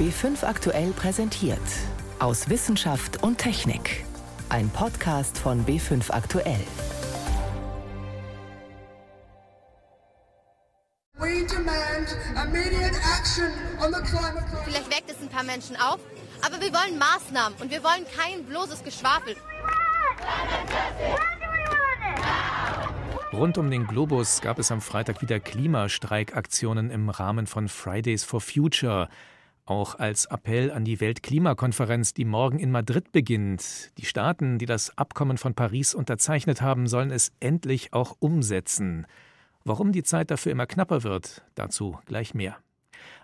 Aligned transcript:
B5 0.00 0.44
aktuell 0.46 0.92
präsentiert. 0.92 1.60
Aus 2.20 2.48
Wissenschaft 2.48 3.22
und 3.22 3.36
Technik. 3.36 4.06
Ein 4.48 4.70
Podcast 4.70 5.36
von 5.36 5.66
B5 5.66 6.10
aktuell. 6.10 6.64
Vielleicht 14.64 14.90
weckt 14.90 15.10
es 15.10 15.20
ein 15.20 15.28
paar 15.28 15.44
Menschen 15.44 15.76
auf, 15.76 15.98
aber 16.40 16.58
wir 16.62 16.72
wollen 16.72 16.98
Maßnahmen 16.98 17.60
und 17.60 17.70
wir 17.70 17.84
wollen 17.84 18.06
kein 18.16 18.42
bloßes 18.46 18.82
Geschwafel. 18.82 19.36
Rund 23.34 23.58
um 23.58 23.70
den 23.70 23.86
Globus 23.86 24.40
gab 24.40 24.58
es 24.58 24.72
am 24.72 24.80
Freitag 24.80 25.20
wieder 25.20 25.40
Klimastreikaktionen 25.40 26.90
im 26.90 27.10
Rahmen 27.10 27.46
von 27.46 27.68
Fridays 27.68 28.24
for 28.24 28.40
Future. 28.40 29.10
Auch 29.70 30.00
als 30.00 30.24
Appell 30.24 30.72
an 30.72 30.84
die 30.84 30.98
Weltklimakonferenz, 30.98 32.12
die 32.12 32.24
morgen 32.24 32.58
in 32.58 32.72
Madrid 32.72 33.12
beginnt. 33.12 33.96
Die 33.98 34.04
Staaten, 34.04 34.58
die 34.58 34.66
das 34.66 34.98
Abkommen 34.98 35.38
von 35.38 35.54
Paris 35.54 35.94
unterzeichnet 35.94 36.60
haben, 36.60 36.88
sollen 36.88 37.12
es 37.12 37.30
endlich 37.38 37.92
auch 37.92 38.16
umsetzen. 38.18 39.06
Warum 39.62 39.92
die 39.92 40.02
Zeit 40.02 40.32
dafür 40.32 40.50
immer 40.50 40.66
knapper 40.66 41.04
wird, 41.04 41.44
dazu 41.54 42.00
gleich 42.06 42.34
mehr. 42.34 42.56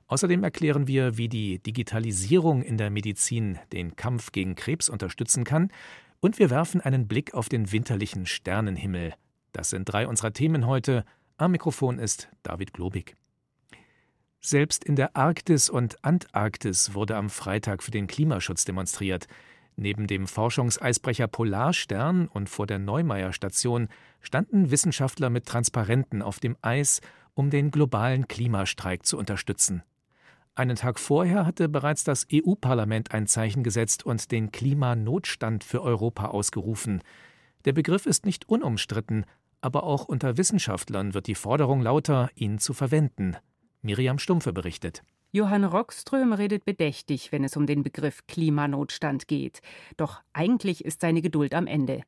Außerdem 0.07 0.45
erklären 0.45 0.87
wir, 0.87 1.19
wie 1.19 1.29
die 1.29 1.59
Digitalisierung 1.59 2.63
in 2.63 2.79
der 2.79 2.91
Medizin 2.91 3.59
den 3.73 3.97
Kampf 3.97 4.31
gegen 4.31 4.55
Krebs 4.55 4.89
unterstützen 4.89 5.43
kann, 5.43 5.73
und 6.21 6.39
wir 6.39 6.49
werfen 6.49 6.81
einen 6.81 7.09
Blick 7.09 7.35
auf 7.35 7.49
den 7.49 7.73
winterlichen 7.73 8.25
Sternenhimmel. 8.25 9.15
Das 9.51 9.71
sind 9.71 9.87
drei 9.87 10.07
unserer 10.07 10.33
Themen 10.33 10.69
heute. 10.69 11.05
Am 11.39 11.51
Mikrofon 11.51 11.99
ist 11.99 12.29
David 12.45 12.73
Globig. 12.73 13.17
Selbst 14.41 14.85
in 14.85 14.97
der 14.97 15.17
Arktis 15.17 15.69
und 15.69 16.05
Antarktis 16.05 16.95
wurde 16.95 17.17
am 17.17 17.31
Freitag 17.31 17.83
für 17.83 17.91
den 17.91 18.07
Klimaschutz 18.07 18.65
demonstriert. 18.65 19.27
Neben 19.77 20.07
dem 20.07 20.27
Forschungseisbrecher 20.27 21.29
Polarstern 21.29 22.29
und 22.29 22.49
vor 22.49 22.67
der 22.67 22.79
Neumeier-Station 22.79 23.89
standen 24.21 24.71
Wissenschaftler 24.71 25.29
mit 25.31 25.47
Transparenten 25.47 26.23
auf 26.23 26.41
dem 26.41 26.57
Eis, 26.63 27.01
um 27.35 27.51
den 27.51 27.71
globalen 27.71 28.29
Klimastreik 28.29 29.05
zu 29.05 29.19
unterstützen. 29.19 29.83
Einen 30.55 30.77
Tag 30.77 30.99
vorher 30.99 31.45
hatte 31.45 31.69
bereits 31.69 32.03
das 32.03 32.27
EU-Parlament 32.33 33.13
ein 33.13 33.27
Zeichen 33.27 33.63
gesetzt 33.63 34.07
und 34.07 34.33
den 34.33 34.53
Klimanotstand 34.53 35.63
für 35.63 35.83
Europa 35.83 36.29
ausgerufen. 36.29 37.03
Der 37.67 37.75
Begriff 37.75 38.07
ist 38.07 38.25
nicht 38.25 38.49
unumstritten, 38.49 39.27
aber 39.61 39.85
auch 39.85 40.07
unter 40.07 40.39
Wissenschaftlern 40.39 41.13
wird 41.13 41.27
die 41.27 41.35
Forderung 41.35 41.83
lauter, 41.83 42.31
ihn 42.35 42.59
zu 42.59 42.73
verwenden. 42.73 43.37
Miriam 43.87 44.19
Stumpfe 44.19 44.53
berichtet. 44.53 45.03
Johann 45.33 45.65
Rockström 45.65 46.35
redet 46.35 46.65
bedächtig, 46.67 47.33
wenn 47.33 47.45
es 47.45 47.57
um 47.57 47.67
den 47.67 47.83
Begriff 47.83 48.27
Klimanotstand 48.27 49.29
geht. 49.29 49.61
Doch 49.97 50.21
eigentlich 50.35 50.85
ist 50.85 51.01
seine 51.01 51.23
Geduld 51.23 51.55
am 51.55 51.67
Ende. 51.67 52.03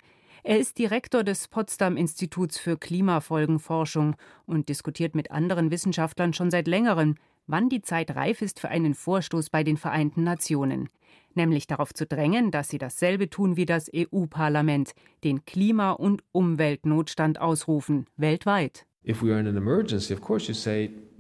Er 0.45 0.59
ist 0.59 0.79
Direktor 0.79 1.25
des 1.25 1.49
Potsdam 1.49 1.97
Instituts 1.97 2.59
für 2.59 2.77
Klimafolgenforschung 2.77 4.17
und 4.47 4.69
diskutiert 4.69 5.15
mit 5.15 5.31
anderen 5.31 5.71
Wissenschaftlern 5.71 6.33
schon 6.35 6.51
seit 6.51 6.69
längerem, 6.69 7.17
wann 7.47 7.71
die 7.71 7.83
Zeit 7.83 8.15
reif 8.15 8.43
ist 8.43 8.61
für 8.61 8.69
einen 8.69 8.95
Vorstoß 8.95 9.51
bei 9.51 9.65
den 9.65 9.79
Vereinten 9.79 10.23
Nationen 10.23 10.91
nämlich 11.39 11.67
darauf 11.67 11.95
zu 11.95 12.05
drängen, 12.05 12.51
dass 12.51 12.69
sie 12.69 12.77
dasselbe 12.77 13.31
tun 13.31 13.57
wie 13.57 13.65
das 13.65 13.91
EU-Parlament, 13.95 14.93
den 15.25 15.47
Klima- 15.47 15.93
und 15.93 16.23
Umweltnotstand 16.33 17.41
ausrufen, 17.41 18.07
weltweit. 18.17 18.85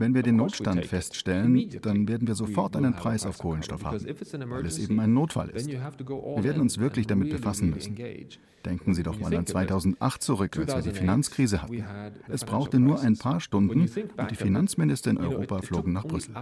Wenn 0.00 0.14
wir 0.14 0.22
den 0.22 0.36
Notstand 0.36 0.84
feststellen, 0.84 1.70
dann 1.80 2.06
werden 2.08 2.28
wir 2.28 2.34
sofort 2.34 2.76
einen 2.76 2.92
Preis 2.94 3.24
auf 3.24 3.38
Kohlenstoff 3.38 3.84
haben, 3.84 4.04
weil 4.50 4.66
es 4.66 4.78
eben 4.78 5.00
ein 5.00 5.14
Notfall 5.14 5.48
ist. 5.50 5.68
Wir 5.68 5.80
werden 6.44 6.60
uns 6.60 6.78
wirklich 6.78 7.06
damit 7.06 7.30
befassen 7.30 7.70
müssen. 7.70 7.96
Denken 8.64 8.94
Sie 8.94 9.02
doch 9.02 9.18
mal 9.18 9.34
an 9.34 9.46
2008 9.46 10.22
zurück, 10.22 10.58
als 10.58 10.74
wir 10.74 10.82
die 10.92 10.98
Finanzkrise 10.98 11.62
hatten. 11.62 11.84
Es 12.28 12.44
brauchte 12.44 12.78
nur 12.78 13.00
ein 13.00 13.16
paar 13.16 13.40
Stunden 13.40 13.82
und 13.82 14.30
die 14.30 14.36
Finanzminister 14.36 15.10
in 15.10 15.18
Europa 15.18 15.62
flogen 15.62 15.92
nach 15.92 16.04
Brüssel. 16.04 16.34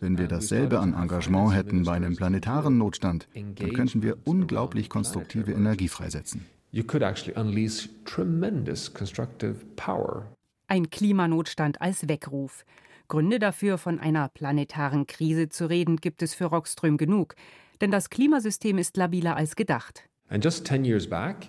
Wenn 0.00 0.16
wir 0.18 0.28
dasselbe 0.28 0.78
an 0.78 0.94
Engagement 0.94 1.54
hätten 1.54 1.82
bei 1.82 1.92
einem 1.92 2.16
planetaren 2.16 2.78
Notstand, 2.78 3.28
dann 3.34 3.72
könnten 3.72 4.02
wir 4.02 4.16
unglaublich 4.24 4.88
konstruktive 4.88 5.52
Energie 5.52 5.88
freisetzen. 5.88 6.46
You 6.72 6.84
could 6.84 7.02
actually 7.02 7.36
unleash 7.36 7.88
tremendous 8.04 8.92
constructive 8.94 9.56
power. 9.74 10.26
Ein 10.70 10.88
Klimanotstand 10.88 11.82
als 11.82 12.06
Weckruf. 12.06 12.64
Gründe 13.08 13.40
dafür, 13.40 13.76
von 13.76 13.98
einer 13.98 14.28
planetaren 14.28 15.08
Krise 15.08 15.48
zu 15.48 15.68
reden, 15.68 15.96
gibt 15.96 16.22
es 16.22 16.32
für 16.32 16.44
Rockström 16.44 16.96
genug. 16.96 17.34
Denn 17.80 17.90
das 17.90 18.08
Klimasystem 18.08 18.78
ist 18.78 18.96
labiler 18.96 19.34
als 19.34 19.56
gedacht. 19.56 20.04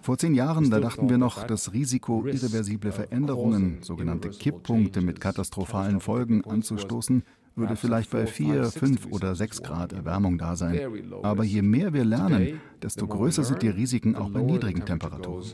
Vor 0.01 0.17
zehn 0.17 0.33
Jahren, 0.33 0.71
da 0.71 0.79
dachten 0.79 1.07
wir 1.07 1.19
noch, 1.19 1.43
das 1.43 1.71
Risiko, 1.71 2.25
irreversible 2.25 2.91
Veränderungen, 2.91 3.83
sogenannte 3.83 4.31
Kipppunkte 4.31 5.01
mit 5.01 5.21
katastrophalen 5.21 5.99
Folgen 5.99 6.43
anzustoßen, 6.43 7.21
würde 7.55 7.75
vielleicht 7.75 8.09
bei 8.11 8.25
4, 8.25 8.65
5 8.65 9.07
oder 9.11 9.35
6 9.35 9.61
Grad 9.63 9.93
Erwärmung 9.93 10.37
da 10.37 10.55
sein. 10.55 10.79
Aber 11.23 11.43
je 11.43 11.61
mehr 11.61 11.93
wir 11.93 12.05
lernen, 12.05 12.61
desto 12.81 13.07
größer 13.07 13.43
sind 13.43 13.61
die 13.61 13.69
Risiken 13.69 14.15
auch 14.15 14.29
bei 14.29 14.41
niedrigen 14.41 14.85
Temperaturen. 14.85 15.53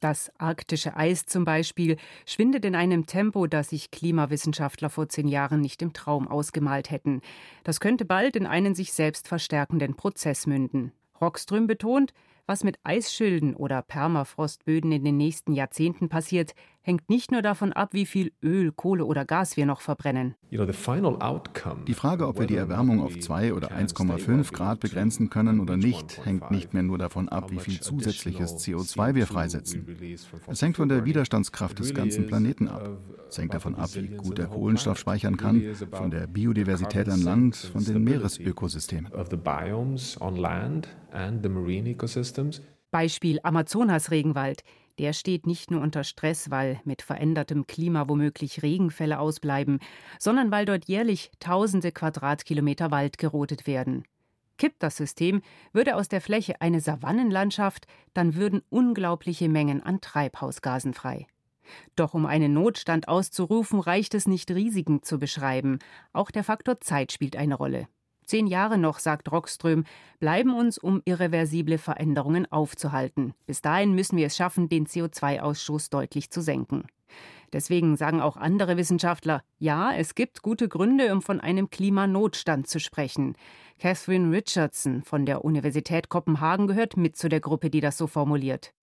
Das 0.00 0.30
arktische 0.38 0.96
Eis 0.96 1.26
zum 1.26 1.44
Beispiel 1.44 1.96
schwindet 2.26 2.64
in 2.64 2.74
einem 2.74 3.06
Tempo, 3.06 3.46
das 3.46 3.70
sich 3.70 3.90
Klimawissenschaftler 3.90 4.90
vor 4.90 5.08
zehn 5.08 5.28
Jahren 5.28 5.60
nicht 5.60 5.82
im 5.82 5.92
Traum 5.92 6.28
ausgemalt 6.28 6.90
hätten. 6.90 7.20
Das 7.64 7.80
könnte 7.80 8.04
bald 8.04 8.36
in 8.36 8.46
einen 8.46 8.74
sich 8.74 8.92
selbst 8.92 9.28
verstärkenden 9.28 9.94
Prozess 9.94 10.46
münden. 10.46 10.92
Rockström 11.20 11.66
betont, 11.66 12.12
was 12.46 12.64
mit 12.64 12.78
Eisschilden 12.82 13.54
oder 13.54 13.82
Permafrostböden 13.82 14.90
in 14.90 15.04
den 15.04 15.18
nächsten 15.18 15.52
Jahrzehnten 15.52 16.08
passiert, 16.08 16.54
hängt 16.82 17.08
nicht 17.10 17.30
nur 17.30 17.42
davon 17.42 17.72
ab, 17.72 17.90
wie 17.92 18.06
viel 18.06 18.32
Öl, 18.42 18.72
Kohle 18.72 19.04
oder 19.04 19.24
Gas 19.24 19.56
wir 19.56 19.66
noch 19.66 19.80
verbrennen. 19.80 20.34
Die 20.50 21.94
Frage, 21.94 22.26
ob 22.26 22.38
wir 22.38 22.46
die 22.46 22.56
Erwärmung 22.56 23.00
auf 23.02 23.18
2 23.18 23.52
oder 23.52 23.72
1,5 23.72 24.52
Grad 24.52 24.80
begrenzen 24.80 25.30
können 25.30 25.60
oder 25.60 25.76
nicht, 25.76 26.24
hängt 26.24 26.50
nicht 26.50 26.74
mehr 26.74 26.82
nur 26.82 26.98
davon 26.98 27.28
ab, 27.28 27.50
wie 27.50 27.58
viel 27.58 27.80
zusätzliches 27.80 28.56
CO2 28.56 29.14
wir 29.14 29.26
freisetzen. 29.26 29.86
Es 30.46 30.62
hängt 30.62 30.76
von 30.76 30.88
der 30.88 31.04
Widerstandskraft 31.04 31.78
des 31.78 31.94
ganzen 31.94 32.26
Planeten 32.26 32.68
ab. 32.68 32.98
Es 33.28 33.36
hängt 33.36 33.52
davon 33.52 33.74
ab, 33.74 33.90
wie 33.94 34.08
gut 34.08 34.38
der 34.38 34.46
Kohlenstoff 34.46 34.98
speichern 34.98 35.36
kann, 35.36 35.74
von 35.92 36.10
der 36.10 36.26
Biodiversität 36.26 37.08
an 37.08 37.22
Land, 37.22 37.56
von 37.56 37.84
den 37.84 38.02
Meeresökosystemen. 38.02 39.12
Beispiel 42.90 43.38
Amazonas-Regenwald. 43.42 44.64
Der 44.98 45.12
steht 45.12 45.46
nicht 45.46 45.70
nur 45.70 45.80
unter 45.80 46.02
Stress, 46.02 46.50
weil 46.50 46.80
mit 46.84 47.02
verändertem 47.02 47.66
Klima 47.66 48.08
womöglich 48.08 48.62
Regenfälle 48.62 49.20
ausbleiben, 49.20 49.78
sondern 50.18 50.50
weil 50.50 50.64
dort 50.64 50.86
jährlich 50.86 51.30
tausende 51.38 51.92
Quadratkilometer 51.92 52.90
Wald 52.90 53.18
gerodet 53.18 53.66
werden. 53.66 54.04
Kippt 54.56 54.82
das 54.82 54.96
System, 54.96 55.42
würde 55.72 55.94
aus 55.94 56.08
der 56.08 56.20
Fläche 56.20 56.60
eine 56.60 56.80
Savannenlandschaft, 56.80 57.86
dann 58.12 58.34
würden 58.34 58.62
unglaubliche 58.70 59.48
Mengen 59.48 59.82
an 59.82 60.00
Treibhausgasen 60.00 60.94
frei. 60.94 61.28
Doch 61.94 62.14
um 62.14 62.26
einen 62.26 62.54
Notstand 62.54 63.06
auszurufen, 63.06 63.78
reicht 63.78 64.14
es 64.14 64.26
nicht, 64.26 64.50
Risiken 64.50 65.02
zu 65.02 65.18
beschreiben. 65.18 65.78
Auch 66.12 66.32
der 66.32 66.42
Faktor 66.42 66.80
Zeit 66.80 67.12
spielt 67.12 67.36
eine 67.36 67.54
Rolle. 67.54 67.86
Zehn 68.28 68.46
Jahre 68.46 68.76
noch, 68.76 68.98
sagt 68.98 69.32
Rockström, 69.32 69.84
bleiben 70.20 70.52
uns, 70.52 70.76
um 70.76 71.00
irreversible 71.06 71.78
Veränderungen 71.78 72.44
aufzuhalten. 72.52 73.32
Bis 73.46 73.62
dahin 73.62 73.94
müssen 73.94 74.18
wir 74.18 74.26
es 74.26 74.36
schaffen, 74.36 74.68
den 74.68 74.86
CO2-Ausstoß 74.86 75.90
deutlich 75.90 76.30
zu 76.30 76.42
senken. 76.42 76.84
Deswegen 77.54 77.96
sagen 77.96 78.20
auch 78.20 78.36
andere 78.36 78.76
Wissenschaftler, 78.76 79.42
ja, 79.58 79.94
es 79.94 80.14
gibt 80.14 80.42
gute 80.42 80.68
Gründe, 80.68 81.10
um 81.10 81.22
von 81.22 81.40
einem 81.40 81.70
Klimanotstand 81.70 82.66
zu 82.68 82.80
sprechen. 82.80 83.34
Catherine 83.78 84.36
Richardson 84.36 85.02
von 85.02 85.24
der 85.24 85.42
Universität 85.42 86.10
Kopenhagen 86.10 86.66
gehört 86.66 86.98
mit 86.98 87.16
zu 87.16 87.30
der 87.30 87.40
Gruppe, 87.40 87.70
die 87.70 87.80
das 87.80 87.96
so 87.96 88.06
formuliert. 88.06 88.74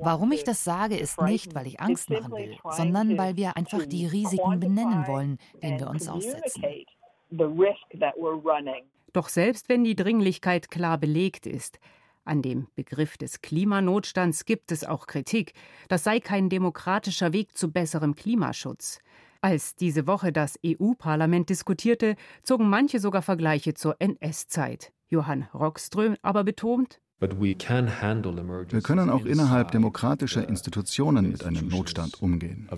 Warum 0.00 0.32
ich 0.32 0.44
das 0.44 0.64
sage, 0.64 0.96
ist 0.96 1.20
nicht, 1.20 1.54
weil 1.54 1.66
ich 1.66 1.78
Angst 1.80 2.08
machen 2.08 2.32
will, 2.32 2.56
sondern 2.70 3.18
weil 3.18 3.36
wir 3.36 3.54
einfach 3.58 3.84
die 3.84 4.06
Risiken 4.06 4.60
benennen 4.60 5.06
wollen, 5.06 5.36
denen 5.62 5.78
wir 5.80 5.90
uns 5.90 6.08
aussetzen. 6.08 6.62
Doch 9.12 9.28
selbst 9.28 9.68
wenn 9.68 9.84
die 9.84 9.96
Dringlichkeit 9.96 10.70
klar 10.70 10.98
belegt 10.98 11.46
ist, 11.46 11.78
an 12.28 12.42
dem 12.42 12.66
Begriff 12.74 13.16
des 13.16 13.40
Klimanotstands 13.40 14.44
gibt 14.44 14.70
es 14.70 14.84
auch 14.84 15.06
Kritik. 15.06 15.54
Das 15.88 16.04
sei 16.04 16.20
kein 16.20 16.50
demokratischer 16.50 17.32
Weg 17.32 17.56
zu 17.56 17.72
besserem 17.72 18.14
Klimaschutz. 18.14 19.00
Als 19.40 19.76
diese 19.76 20.06
Woche 20.06 20.30
das 20.30 20.58
EU-Parlament 20.64 21.48
diskutierte, 21.48 22.16
zogen 22.42 22.68
manche 22.68 22.98
sogar 22.98 23.22
Vergleiche 23.22 23.72
zur 23.72 23.96
NS-Zeit. 23.98 24.92
Johann 25.08 25.48
Rockström 25.54 26.16
aber 26.20 26.44
betont, 26.44 27.00
wir 27.20 27.54
können 28.82 29.10
auch 29.10 29.24
innerhalb 29.24 29.72
demokratischer 29.72 30.48
Institutionen 30.48 31.32
mit 31.32 31.44
einem 31.44 31.66
Notstand 31.68 32.22
umgehen. 32.22 32.68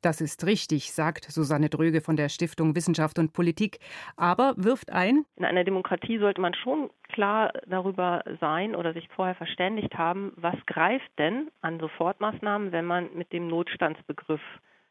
Das 0.00 0.20
ist 0.20 0.46
richtig, 0.46 0.92
sagt 0.92 1.24
Susanne 1.24 1.68
Dröge 1.68 2.00
von 2.00 2.16
der 2.16 2.28
Stiftung 2.28 2.76
Wissenschaft 2.76 3.18
und 3.18 3.32
Politik, 3.32 3.80
aber 4.16 4.54
wirft 4.56 4.92
ein, 4.92 5.24
in 5.36 5.44
einer 5.44 5.64
Demokratie 5.64 6.18
sollte 6.18 6.40
man 6.40 6.54
schon 6.54 6.90
klar 7.08 7.52
darüber 7.66 8.22
sein 8.40 8.76
oder 8.76 8.92
sich 8.92 9.08
vorher 9.08 9.34
verständigt 9.34 9.98
haben, 9.98 10.32
was 10.36 10.54
greift 10.66 11.10
denn 11.18 11.50
an 11.62 11.80
Sofortmaßnahmen, 11.80 12.70
wenn 12.70 12.84
man 12.84 13.08
mit 13.14 13.32
dem 13.32 13.48
Notstandsbegriff 13.48 14.40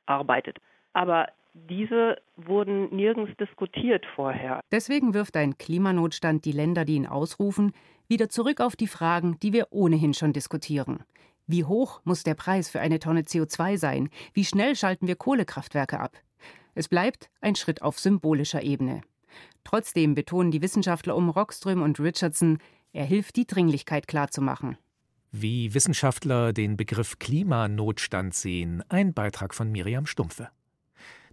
arbeitet. 0.06 0.57
Aber 0.92 1.27
diese 1.53 2.18
wurden 2.36 2.94
nirgends 2.95 3.31
diskutiert 3.38 4.06
vorher. 4.15 4.60
Deswegen 4.71 5.13
wirft 5.13 5.38
ein 5.38 5.57
Klimanotstand 5.57 6.45
die 6.45 6.51
Länder, 6.51 6.86
die 6.86 6.95
ihn 6.95 7.07
ausrufen, 7.07 7.71
wieder 8.07 8.30
zurück 8.30 8.60
auf 8.62 8.75
die 8.75 8.88
Fragen, 8.88 9.39
die 9.42 9.53
wir 9.53 9.68
ohnehin 9.71 10.13
schon 10.13 10.33
diskutieren. 10.33 11.03
Wie 11.47 11.63
hoch 11.63 12.01
muss 12.03 12.23
der 12.23 12.35
Preis 12.35 12.69
für 12.69 12.81
eine 12.81 12.99
Tonne 12.99 13.21
CO2 13.21 13.77
sein? 13.77 14.09
Wie 14.33 14.44
schnell 14.44 14.75
schalten 14.75 15.07
wir 15.07 15.15
Kohlekraftwerke 15.15 15.99
ab? 15.99 16.17
Es 16.75 16.89
bleibt 16.89 17.29
ein 17.39 17.55
Schritt 17.55 17.81
auf 17.81 17.97
symbolischer 17.99 18.61
Ebene. 18.61 19.01
Trotzdem 19.63 20.13
betonen 20.13 20.51
die 20.51 20.61
Wissenschaftler 20.61 21.15
um 21.15 21.29
Rockström 21.29 21.81
und 21.81 21.99
Richardson, 21.99 22.59
er 22.91 23.05
hilft, 23.05 23.38
die 23.38 23.47
Dringlichkeit 23.47 24.07
klarzumachen. 24.07 24.77
Wie 25.31 25.73
Wissenschaftler 25.73 26.51
den 26.51 26.77
Begriff 26.77 27.19
Klimanotstand 27.19 28.33
sehen, 28.33 28.83
ein 28.89 29.13
Beitrag 29.13 29.53
von 29.53 29.71
Miriam 29.71 30.05
Stumpfe. 30.05 30.50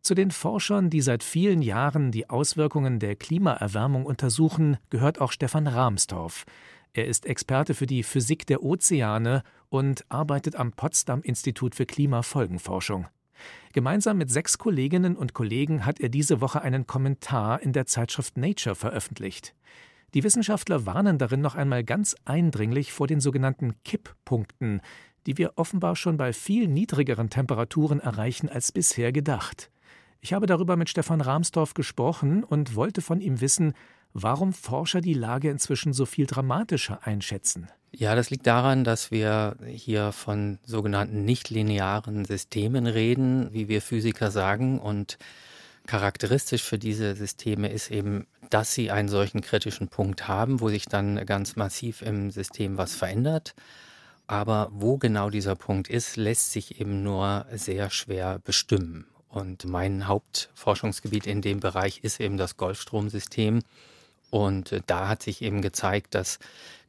Zu 0.00 0.14
den 0.14 0.30
Forschern, 0.30 0.90
die 0.90 1.00
seit 1.00 1.24
vielen 1.24 1.62
Jahren 1.62 2.12
die 2.12 2.28
Auswirkungen 2.28 2.98
der 2.98 3.16
Klimaerwärmung 3.16 4.04
untersuchen, 4.04 4.76
gehört 4.90 5.20
auch 5.20 5.32
Stefan 5.32 5.66
Rahmstorff. 5.66 6.44
Er 6.96 7.06
ist 7.06 7.26
Experte 7.26 7.74
für 7.74 7.86
die 7.86 8.04
Physik 8.04 8.46
der 8.46 8.62
Ozeane 8.62 9.42
und 9.68 10.04
arbeitet 10.08 10.54
am 10.54 10.70
Potsdam 10.70 11.22
Institut 11.22 11.74
für 11.74 11.86
Klimafolgenforschung. 11.86 13.08
Gemeinsam 13.72 14.16
mit 14.16 14.30
sechs 14.30 14.58
Kolleginnen 14.58 15.16
und 15.16 15.34
Kollegen 15.34 15.84
hat 15.84 15.98
er 15.98 16.08
diese 16.08 16.40
Woche 16.40 16.62
einen 16.62 16.86
Kommentar 16.86 17.60
in 17.60 17.72
der 17.72 17.86
Zeitschrift 17.86 18.36
Nature 18.36 18.76
veröffentlicht. 18.76 19.56
Die 20.14 20.22
Wissenschaftler 20.22 20.86
warnen 20.86 21.18
darin 21.18 21.40
noch 21.40 21.56
einmal 21.56 21.82
ganz 21.82 22.14
eindringlich 22.24 22.92
vor 22.92 23.08
den 23.08 23.18
sogenannten 23.18 23.74
Kipppunkten, 23.82 24.80
die 25.26 25.36
wir 25.36 25.54
offenbar 25.56 25.96
schon 25.96 26.16
bei 26.16 26.32
viel 26.32 26.68
niedrigeren 26.68 27.28
Temperaturen 27.28 27.98
erreichen 27.98 28.48
als 28.48 28.70
bisher 28.70 29.10
gedacht. 29.10 29.68
Ich 30.20 30.32
habe 30.32 30.46
darüber 30.46 30.76
mit 30.76 30.88
Stefan 30.88 31.20
Rahmstorff 31.20 31.74
gesprochen 31.74 32.44
und 32.44 32.76
wollte 32.76 33.02
von 33.02 33.20
ihm 33.20 33.40
wissen, 33.40 33.74
warum 34.14 34.52
Forscher 34.52 35.00
die 35.00 35.14
Lage 35.14 35.50
inzwischen 35.50 35.92
so 35.92 36.06
viel 36.06 36.26
dramatischer 36.26 37.06
einschätzen. 37.06 37.68
Ja, 37.92 38.14
das 38.14 38.30
liegt 38.30 38.46
daran, 38.46 38.82
dass 38.82 39.10
wir 39.10 39.56
hier 39.66 40.12
von 40.12 40.58
sogenannten 40.64 41.24
nichtlinearen 41.24 42.24
Systemen 42.24 42.86
reden, 42.86 43.52
wie 43.52 43.68
wir 43.68 43.82
Physiker 43.82 44.30
sagen. 44.30 44.80
Und 44.80 45.18
charakteristisch 45.86 46.62
für 46.62 46.78
diese 46.78 47.14
Systeme 47.14 47.68
ist 47.68 47.90
eben, 47.90 48.26
dass 48.50 48.74
sie 48.74 48.90
einen 48.90 49.08
solchen 49.08 49.42
kritischen 49.42 49.88
Punkt 49.88 50.26
haben, 50.26 50.60
wo 50.60 50.70
sich 50.70 50.86
dann 50.86 51.24
ganz 51.26 51.56
massiv 51.56 52.02
im 52.02 52.30
System 52.30 52.78
was 52.78 52.94
verändert. 52.94 53.54
Aber 54.26 54.70
wo 54.72 54.96
genau 54.96 55.30
dieser 55.30 55.54
Punkt 55.54 55.88
ist, 55.88 56.16
lässt 56.16 56.52
sich 56.52 56.80
eben 56.80 57.02
nur 57.02 57.46
sehr 57.52 57.90
schwer 57.90 58.40
bestimmen. 58.42 59.06
Und 59.28 59.66
mein 59.66 60.06
Hauptforschungsgebiet 60.06 61.26
in 61.26 61.42
dem 61.42 61.60
Bereich 61.60 62.00
ist 62.02 62.20
eben 62.20 62.38
das 62.38 62.56
Golfstromsystem. 62.56 63.60
Und 64.34 64.72
äh, 64.72 64.80
da 64.84 65.06
hat 65.06 65.22
sich 65.22 65.42
eben 65.42 65.62
gezeigt, 65.62 66.16
dass 66.16 66.40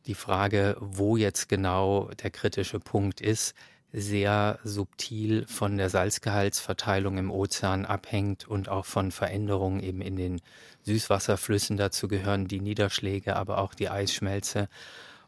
die 0.07 0.15
Frage, 0.15 0.77
wo 0.79 1.15
jetzt 1.15 1.47
genau 1.47 2.09
der 2.23 2.31
kritische 2.31 2.79
Punkt 2.79 3.21
ist, 3.21 3.53
sehr 3.93 4.57
subtil 4.63 5.45
von 5.47 5.77
der 5.77 5.91
Salzgehaltsverteilung 5.91 7.19
im 7.19 7.29
Ozean 7.29 7.85
abhängt 7.85 8.47
und 8.47 8.67
auch 8.67 8.87
von 8.87 9.11
Veränderungen 9.11 9.79
eben 9.79 10.01
in 10.01 10.15
den 10.15 10.41
Süßwasserflüssen. 10.85 11.77
Dazu 11.77 12.07
gehören 12.07 12.47
die 12.47 12.61
Niederschläge, 12.61 13.35
aber 13.35 13.59
auch 13.59 13.75
die 13.75 13.89
Eisschmelze. 13.89 14.67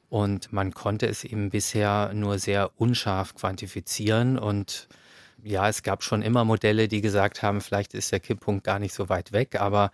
Und 0.10 0.52
man 0.52 0.74
konnte 0.74 1.06
es 1.06 1.24
eben 1.24 1.52
bisher 1.52 2.14
nur 2.16 2.40
sehr 2.40 2.72
unscharf 2.78 3.36
quantifizieren. 3.36 4.40
Und 4.40 4.88
ja, 5.44 5.70
es 5.70 5.84
gab 5.84 6.02
schon 6.02 6.24
immer 6.24 6.46
Modelle, 6.46 6.88
die 6.88 7.02
gesagt 7.02 7.44
haben, 7.44 7.62
vielleicht 7.62 7.94
ist 7.94 8.12
der 8.12 8.20
Kipppunkt 8.20 8.64
gar 8.64 8.80
nicht 8.80 8.96
so 8.96 9.08
weit 9.08 9.34
weg, 9.34 9.62
aber 9.62 9.92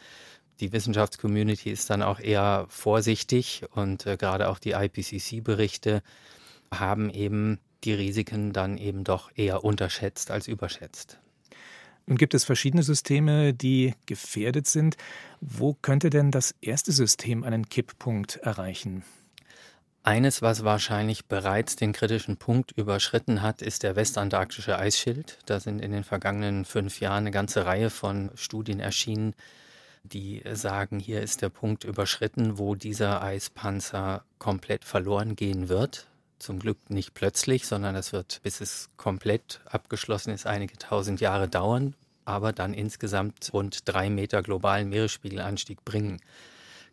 die 0.60 0.72
Wissenschaftscommunity 0.72 1.72
ist 1.72 1.90
dann 1.90 2.02
auch 2.02 2.20
eher 2.20 2.66
vorsichtig 2.70 3.64
und 3.72 4.06
äh, 4.06 4.18
gerade 4.18 4.50
auch 4.50 4.60
die 4.60 4.72
IPCC-Berichte 4.72 6.02
haben 6.72 7.10
eben 7.10 7.60
die 7.84 7.94
Risiken 7.94 8.54
dann 8.54 8.78
eben 8.78 9.04
doch 9.04 9.32
eher 9.36 9.64
unterschätzt 9.64 10.32
als 10.32 10.48
überschätzt. 10.48 11.20
Nun 12.06 12.18
gibt 12.18 12.34
es 12.34 12.44
verschiedene 12.44 12.84
Systeme, 12.84 13.54
die 13.54 13.94
gefährdet 14.06 14.68
sind. 14.68 14.98
Wo 15.40 15.74
könnte 15.74 16.10
denn 16.10 16.32
das 16.32 16.54
erste 16.62 16.92
System 16.92 17.44
einen 17.44 17.70
Kipppunkt 17.70 18.38
erreichen? 18.38 19.04
Eines, 20.06 20.42
was 20.42 20.66
wahrscheinlich 20.66 21.28
bereits 21.28 21.78
den 21.78 21.94
kritischen 21.94 22.36
Punkt 22.36 22.74
überschritten 22.74 23.42
hat, 23.42 23.62
ist 23.62 23.84
der 23.84 23.96
westantarktische 23.96 24.78
Eisschild. 24.78 25.40
Da 25.46 25.62
sind 25.62 25.80
in 25.80 25.94
den 25.94 26.04
vergangenen 26.04 26.66
fünf 26.66 27.00
Jahren 27.00 27.24
eine 27.24 27.32
ganze 27.32 27.66
Reihe 27.66 27.90
von 27.90 28.30
Studien 28.36 28.82
erschienen, 28.82 29.34
die 30.04 30.42
sagen, 30.54 31.00
hier 31.00 31.22
ist 31.22 31.42
der 31.42 31.50
Punkt 31.50 31.86
überschritten, 31.86 32.58
wo 32.58 32.76
dieser 32.76 33.22
Eispanzer 33.24 34.24
komplett 34.38 34.84
verloren 34.84 35.36
gehen 35.36 35.70
wird. 35.70 36.08
Zum 36.40 36.60
Glück 36.60 36.90
nicht 36.90 37.14
plötzlich, 37.14 37.66
sondern 37.66 37.96
es 37.96 38.12
wird, 38.12 38.42
bis 38.44 38.60
es 38.60 38.90
komplett 38.98 39.62
abgeschlossen 39.66 40.32
ist, 40.32 40.46
einige 40.46 40.78
tausend 40.78 41.22
Jahre 41.22 41.48
dauern, 41.48 41.96
aber 42.26 42.52
dann 42.52 42.74
insgesamt 42.74 43.50
rund 43.54 43.88
drei 43.88 44.10
Meter 44.10 44.44
globalen 44.44 44.90
Meeresspiegelanstieg 44.90 45.86
bringen. 45.86 46.20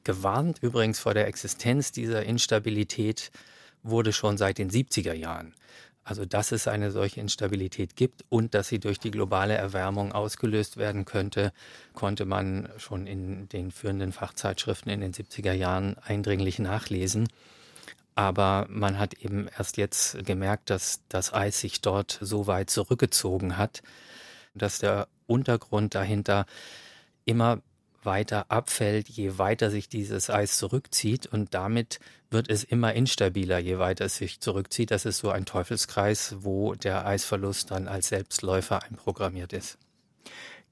Gewarnt 0.05 0.59
übrigens 0.63 1.01
vor 1.01 1.15
der 1.15 1.27
Existenz 1.27 1.91
dieser 1.91 2.23
Instabilität 2.23 3.33
wurde 3.83 4.13
schon 4.13 4.39
seit 4.39 4.59
den 4.59 4.71
70er 4.71 5.15
Jahren. 5.15 5.55
Also 6.03 6.25
dass 6.25 6.51
es 6.53 6.67
eine 6.67 6.91
solche 6.91 7.21
Instabilität 7.21 7.95
gibt 7.95 8.25
und 8.29 8.55
dass 8.55 8.69
sie 8.69 8.79
durch 8.79 8.99
die 8.99 9.11
globale 9.11 9.55
Erwärmung 9.55 10.13
ausgelöst 10.13 10.77
werden 10.77 11.05
könnte, 11.05 11.53
konnte 11.93 12.25
man 12.25 12.69
schon 12.79 13.07
in 13.07 13.49
den 13.49 13.71
führenden 13.71 14.13
Fachzeitschriften 14.13 14.91
in 14.91 15.01
den 15.01 15.13
70er 15.13 15.53
Jahren 15.53 15.97
eindringlich 15.99 16.59
nachlesen. 16.59 17.29
Aber 18.15 18.67
man 18.69 18.99
hat 18.99 19.15
eben 19.15 19.49
erst 19.57 19.77
jetzt 19.77 20.25
gemerkt, 20.25 20.71
dass 20.71 21.01
das 21.09 21.33
Eis 21.33 21.61
sich 21.61 21.81
dort 21.81 22.19
so 22.21 22.47
weit 22.47 22.71
zurückgezogen 22.71 23.57
hat, 23.57 23.83
dass 24.55 24.79
der 24.79 25.07
Untergrund 25.27 25.95
dahinter 25.95 26.47
immer 27.25 27.61
weiter 28.03 28.47
abfällt, 28.51 29.09
je 29.09 29.39
weiter 29.39 29.71
sich 29.71 29.89
dieses 29.89 30.31
Eis 30.31 30.57
zurückzieht 30.59 31.27
und 31.27 31.55
damit 31.55 32.01
wird 32.31 32.49
es 32.49 32.65
immer 32.65 32.95
instabiler, 32.95 33.59
je 33.59 33.79
weiter 33.79 34.07
es 34.07 34.17
sich 34.17 34.41
zurückzieht. 34.41 34.91
Das 34.91 35.05
ist 35.05 35.19
so 35.19 35.31
ein 35.31 35.45
Teufelskreis, 35.45 36.37
wo 36.41 36.75
der 36.75 37.07
Eisverlust 37.07 37.71
dann 37.71 37.89
als 37.89 38.09
Selbstläufer 38.09 38.83
einprogrammiert 38.83 39.53
ist. 39.53 39.79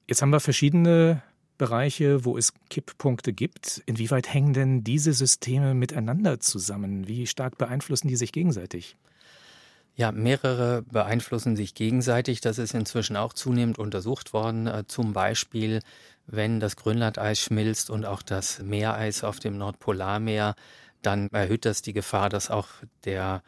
Jetzt 0.07 0.21
haben 0.21 0.31
wir 0.31 0.39
verschiedene 0.39 1.21
Bereiche, 1.59 2.25
wo 2.25 2.37
es 2.37 2.53
Kipppunkte 2.69 3.33
gibt. 3.33 3.83
Inwieweit 3.85 4.33
hängen 4.33 4.53
denn 4.53 4.83
diese 4.83 5.13
Systeme 5.13 5.73
miteinander 5.73 6.39
zusammen? 6.39 7.07
Wie 7.07 7.27
stark 7.27 7.57
beeinflussen 7.57 8.07
die 8.07 8.15
sich 8.15 8.31
gegenseitig? 8.31 8.97
Ja, 9.95 10.13
mehrere 10.13 10.83
beeinflussen 10.83 11.57
sich 11.57 11.75
gegenseitig. 11.75 12.39
Das 12.39 12.57
ist 12.57 12.73
inzwischen 12.73 13.17
auch 13.17 13.33
zunehmend 13.33 13.77
untersucht 13.77 14.31
worden. 14.31 14.65
Äh, 14.65 14.85
zum 14.87 15.11
Beispiel, 15.11 15.81
wenn 16.31 16.59
das 16.59 16.75
Grönlandeis 16.75 17.39
schmilzt 17.39 17.89
und 17.89 18.05
auch 18.05 18.21
das 18.21 18.59
Meereis 18.59 19.23
auf 19.23 19.39
dem 19.39 19.57
Nordpolarmeer, 19.57 20.55
dann 21.01 21.29
erhöht 21.31 21.65
das 21.65 21.81
die 21.81 21.93
Gefahr, 21.93 22.29
dass 22.29 22.51
auch 22.51 22.67
der 23.05 23.41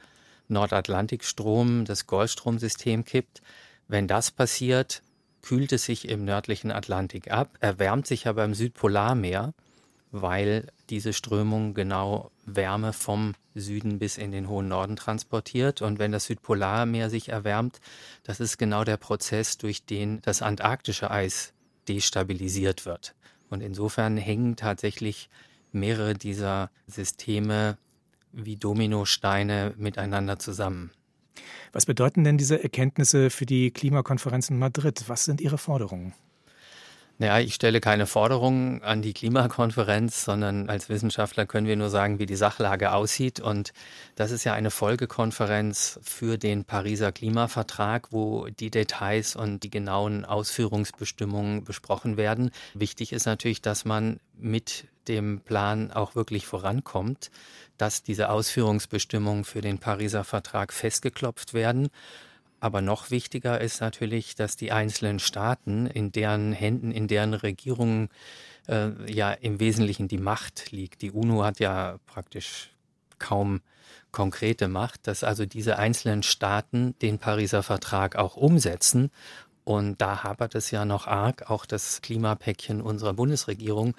Nordatlantikstrom, 0.48 1.86
das 1.86 2.08
Golfstromsystem 2.08 3.06
kippt. 3.06 3.42
Wenn 3.88 4.08
das 4.08 4.32
passiert, 4.32 5.04
kühlt 5.42 5.72
es 5.74 5.86
sich 5.86 6.10
im 6.10 6.26
nördlichen 6.26 6.72
Atlantik 6.72 7.32
ab, 7.32 7.56
erwärmt 7.60 8.08
sich 8.08 8.28
aber 8.28 8.44
im 8.46 8.54
Südpolarmeer, 8.54 9.54
weil 10.12 10.68
diese 10.90 11.14
Strömung 11.14 11.74
genau 11.74 12.32
Wärme 12.46 12.94
vom 12.94 13.34
Süden 13.54 14.00
bis 14.00 14.18
in 14.18 14.32
den 14.32 14.50
hohen 14.50 14.68
Norden 14.68 14.96
transportiert. 14.96 15.82
Und 15.82 16.00
wenn 16.00 16.12
das 16.12 16.26
Südpolarmeer 16.26 17.10
sich 17.10 17.30
erwärmt, 17.30 17.80
das 18.24 18.40
ist 18.40 18.58
genau 18.58 18.84
der 18.84 18.98
Prozess, 18.98 19.58
durch 19.58 19.86
den 19.86 20.22
das 20.22 20.42
antarktische 20.42 21.12
Eis 21.12 21.54
destabilisiert 21.88 22.86
wird. 22.86 23.16
Und 23.50 23.62
insofern 23.62 24.18
hängen 24.18 24.56
tatsächlich 24.56 25.30
mehrere 25.72 26.14
dieser 26.14 26.70
Systeme 26.88 27.78
wie 28.32 28.56
Dominosteine 28.56 29.74
miteinander 29.78 30.40
zusammen. 30.40 30.92
Was 31.72 31.86
bedeuten 31.86 32.24
denn 32.24 32.38
diese 32.38 32.62
Erkenntnisse 32.62 33.30
für 33.30 33.46
die 33.46 33.72
Klimakonferenz 33.72 34.50
in 34.50 34.60
Madrid? 34.60 35.04
Was 35.08 35.26
sind 35.26 35.42
Ihre 35.42 35.58
Forderungen? 35.58 36.14
Naja, 37.22 37.40
ich 37.40 37.54
stelle 37.54 37.82
keine 37.82 38.08
Forderungen 38.08 38.82
an 38.82 39.04
die 39.04 39.14
Klimakonferenz, 39.14 40.26
sondern 40.26 40.72
als 40.72 40.90
Wissenschaftler 40.90 41.46
können 41.46 41.68
wir 41.68 41.76
nur 41.76 41.92
sagen, 41.92 42.18
wie 42.18 42.26
die 42.26 42.36
Sachlage 42.36 42.94
aussieht. 42.94 43.40
Und 43.40 43.74
das 44.16 44.32
ist 44.32 44.44
ja 44.44 44.54
eine 44.54 44.72
Folgekonferenz 44.72 46.00
für 46.02 46.40
den 46.40 46.66
Pariser 46.66 47.12
Klimavertrag, 47.12 48.08
wo 48.10 48.48
die 48.48 48.72
Details 48.72 49.36
und 49.36 49.62
die 49.62 49.70
genauen 49.70 50.26
Ausführungsbestimmungen 50.26 51.64
besprochen 51.64 52.18
werden. 52.18 52.50
Wichtig 52.74 53.14
ist 53.14 53.28
natürlich, 53.28 53.62
dass 53.62 53.86
man 53.86 54.20
mit 54.36 54.88
dem 55.08 55.42
Plan 55.42 55.92
auch 55.92 56.16
wirklich 56.16 56.48
vorankommt, 56.48 57.30
dass 57.78 58.02
diese 58.02 58.32
Ausführungsbestimmungen 58.32 59.44
für 59.44 59.62
den 59.62 59.78
Pariser 59.78 60.24
Vertrag 60.24 60.74
festgeklopft 60.74 61.54
werden. 61.54 61.92
Aber 62.62 62.82
noch 62.82 63.10
wichtiger 63.10 63.60
ist 63.60 63.82
natürlich, 63.82 64.36
dass 64.36 64.56
die 64.56 64.72
einzelnen 64.72 65.18
Staaten, 65.18 65.88
in 65.88 66.12
deren 66.12 66.54
Händen, 66.54 66.92
in 66.92 67.08
deren 67.08 67.34
Regierungen 67.34 68.10
äh, 68.68 68.90
ja 69.12 69.32
im 69.32 69.60
Wesentlichen 69.60 70.08
die 70.08 70.20
Macht 70.20 70.72
liegt. 70.72 71.02
Die 71.02 71.12
UNO 71.12 71.44
hat 71.44 71.60
ja 71.60 71.98
praktisch 72.06 72.70
kaum 73.18 73.62
konkrete 74.12 74.68
Macht, 74.68 75.08
dass 75.08 75.24
also 75.24 75.48
diese 75.48 75.80
einzelnen 75.80 76.22
Staaten 76.22 76.96
den 77.00 77.18
Pariser 77.18 77.64
Vertrag 77.64 78.16
auch 78.16 78.38
umsetzen. 78.38 79.10
Und 79.64 80.00
da 80.00 80.24
hapert 80.24 80.54
es 80.54 80.70
ja 80.70 80.86
noch 80.86 81.08
arg. 81.08 81.50
Auch 81.50 81.66
das 81.66 82.02
Klimapäckchen 82.02 82.82
unserer 82.82 83.14
Bundesregierung 83.14 83.96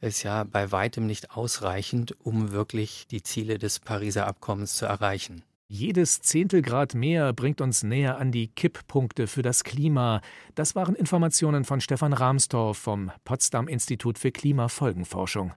ist 0.00 0.22
ja 0.22 0.44
bei 0.44 0.70
weitem 0.70 1.06
nicht 1.06 1.32
ausreichend, 1.32 2.14
um 2.20 2.52
wirklich 2.52 3.08
die 3.08 3.24
Ziele 3.24 3.58
des 3.58 3.80
Pariser 3.80 4.28
Abkommens 4.28 4.74
zu 4.76 4.86
erreichen. 4.86 5.42
Jedes 5.76 6.20
Zehntelgrad 6.20 6.94
mehr 6.94 7.32
bringt 7.32 7.60
uns 7.60 7.82
näher 7.82 8.18
an 8.18 8.30
die 8.30 8.46
Kipppunkte 8.46 9.26
für 9.26 9.42
das 9.42 9.64
Klima. 9.64 10.20
Das 10.54 10.76
waren 10.76 10.94
Informationen 10.94 11.64
von 11.64 11.80
Stefan 11.80 12.12
Rahmstorff 12.12 12.78
vom 12.78 13.10
Potsdam 13.24 13.66
Institut 13.66 14.16
für 14.16 14.30
Klimafolgenforschung. 14.30 15.52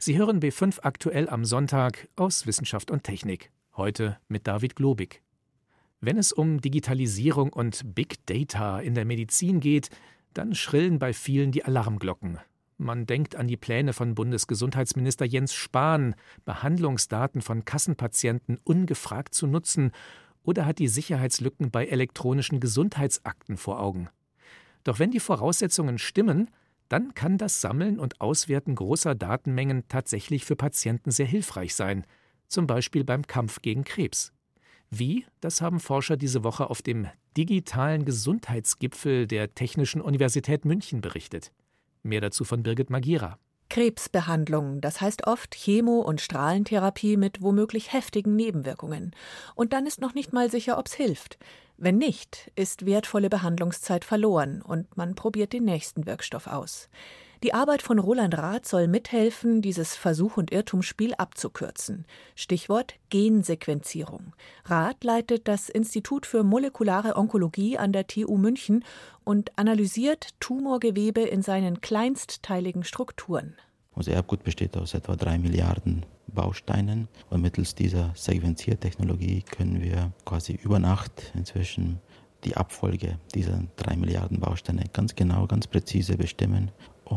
Sie 0.00 0.18
hören 0.18 0.40
B5 0.40 0.80
aktuell 0.82 1.28
am 1.28 1.44
Sonntag 1.44 2.08
aus 2.16 2.48
Wissenschaft 2.48 2.90
und 2.90 3.04
Technik. 3.04 3.52
Heute 3.76 4.18
mit 4.26 4.48
David 4.48 4.74
Globig. 4.74 5.22
Wenn 6.00 6.18
es 6.18 6.32
um 6.32 6.60
Digitalisierung 6.60 7.52
und 7.52 7.94
Big 7.94 8.26
Data 8.26 8.80
in 8.80 8.96
der 8.96 9.04
Medizin 9.04 9.60
geht, 9.60 9.88
dann 10.32 10.56
schrillen 10.56 10.98
bei 10.98 11.12
vielen 11.12 11.52
die 11.52 11.64
Alarmglocken. 11.64 12.40
Man 12.76 13.06
denkt 13.06 13.36
an 13.36 13.46
die 13.46 13.56
Pläne 13.56 13.92
von 13.92 14.14
Bundesgesundheitsminister 14.14 15.24
Jens 15.24 15.54
Spahn, 15.54 16.14
Behandlungsdaten 16.44 17.40
von 17.40 17.64
Kassenpatienten 17.64 18.58
ungefragt 18.64 19.34
zu 19.34 19.46
nutzen, 19.46 19.92
oder 20.42 20.66
hat 20.66 20.78
die 20.78 20.88
Sicherheitslücken 20.88 21.70
bei 21.70 21.86
elektronischen 21.86 22.60
Gesundheitsakten 22.60 23.56
vor 23.56 23.80
Augen. 23.80 24.08
Doch 24.82 24.98
wenn 24.98 25.10
die 25.10 25.20
Voraussetzungen 25.20 25.98
stimmen, 25.98 26.50
dann 26.88 27.14
kann 27.14 27.38
das 27.38 27.60
Sammeln 27.60 27.98
und 27.98 28.20
Auswerten 28.20 28.74
großer 28.74 29.14
Datenmengen 29.14 29.88
tatsächlich 29.88 30.44
für 30.44 30.54
Patienten 30.54 31.10
sehr 31.10 31.26
hilfreich 31.26 31.74
sein, 31.74 32.04
zum 32.48 32.66
Beispiel 32.66 33.04
beim 33.04 33.26
Kampf 33.26 33.62
gegen 33.62 33.84
Krebs. 33.84 34.32
Wie, 34.90 35.24
das 35.40 35.60
haben 35.62 35.80
Forscher 35.80 36.16
diese 36.16 36.44
Woche 36.44 36.68
auf 36.68 36.82
dem 36.82 37.08
digitalen 37.36 38.04
Gesundheitsgipfel 38.04 39.26
der 39.26 39.54
Technischen 39.54 40.02
Universität 40.02 40.64
München 40.64 41.00
berichtet. 41.00 41.52
Mehr 42.04 42.20
dazu 42.20 42.44
von 42.44 42.62
Birgit 42.62 42.90
Magira. 42.90 43.38
Krebsbehandlung, 43.70 44.80
das 44.82 45.00
heißt 45.00 45.26
oft 45.26 45.54
Chemo- 45.54 46.02
und 46.02 46.20
Strahlentherapie 46.20 47.16
mit 47.16 47.40
womöglich 47.40 47.92
heftigen 47.92 48.36
Nebenwirkungen. 48.36 49.16
Und 49.54 49.72
dann 49.72 49.86
ist 49.86 50.00
noch 50.00 50.14
nicht 50.14 50.32
mal 50.32 50.50
sicher, 50.50 50.78
ob's 50.78 50.92
hilft. 50.92 51.38
Wenn 51.76 51.96
nicht, 51.96 52.52
ist 52.54 52.86
wertvolle 52.86 53.30
Behandlungszeit 53.30 54.04
verloren 54.04 54.62
und 54.62 54.96
man 54.96 55.14
probiert 55.14 55.52
den 55.52 55.64
nächsten 55.64 56.06
Wirkstoff 56.06 56.46
aus. 56.46 56.88
Die 57.44 57.52
Arbeit 57.52 57.82
von 57.82 57.98
Roland 57.98 58.38
Rath 58.38 58.66
soll 58.66 58.88
mithelfen, 58.88 59.60
dieses 59.60 59.96
Versuch- 59.96 60.38
und 60.38 60.50
Irrtumsspiel 60.50 61.12
abzukürzen. 61.12 62.06
Stichwort 62.34 62.94
Gensequenzierung. 63.10 64.32
Rath 64.64 65.04
leitet 65.04 65.46
das 65.46 65.68
Institut 65.68 66.24
für 66.24 66.42
molekulare 66.42 67.16
Onkologie 67.16 67.76
an 67.76 67.92
der 67.92 68.06
TU 68.06 68.38
München 68.38 68.82
und 69.24 69.58
analysiert 69.58 70.28
Tumorgewebe 70.40 71.20
in 71.20 71.42
seinen 71.42 71.82
kleinstteiligen 71.82 72.82
Strukturen. 72.82 73.56
Unser 73.92 74.12
Erbgut 74.12 74.42
besteht 74.42 74.74
aus 74.78 74.94
etwa 74.94 75.14
drei 75.14 75.36
Milliarden 75.36 76.06
Bausteinen 76.28 77.08
und 77.28 77.42
mittels 77.42 77.74
dieser 77.74 78.10
Sequenziertechnologie 78.14 79.42
können 79.42 79.82
wir 79.82 80.12
quasi 80.24 80.54
über 80.54 80.78
Nacht 80.78 81.30
inzwischen 81.34 82.00
die 82.44 82.56
Abfolge 82.56 83.18
dieser 83.34 83.64
drei 83.76 83.96
Milliarden 83.96 84.40
Bausteine 84.40 84.84
ganz 84.94 85.14
genau, 85.14 85.46
ganz 85.46 85.66
präzise 85.66 86.16
bestimmen 86.16 86.70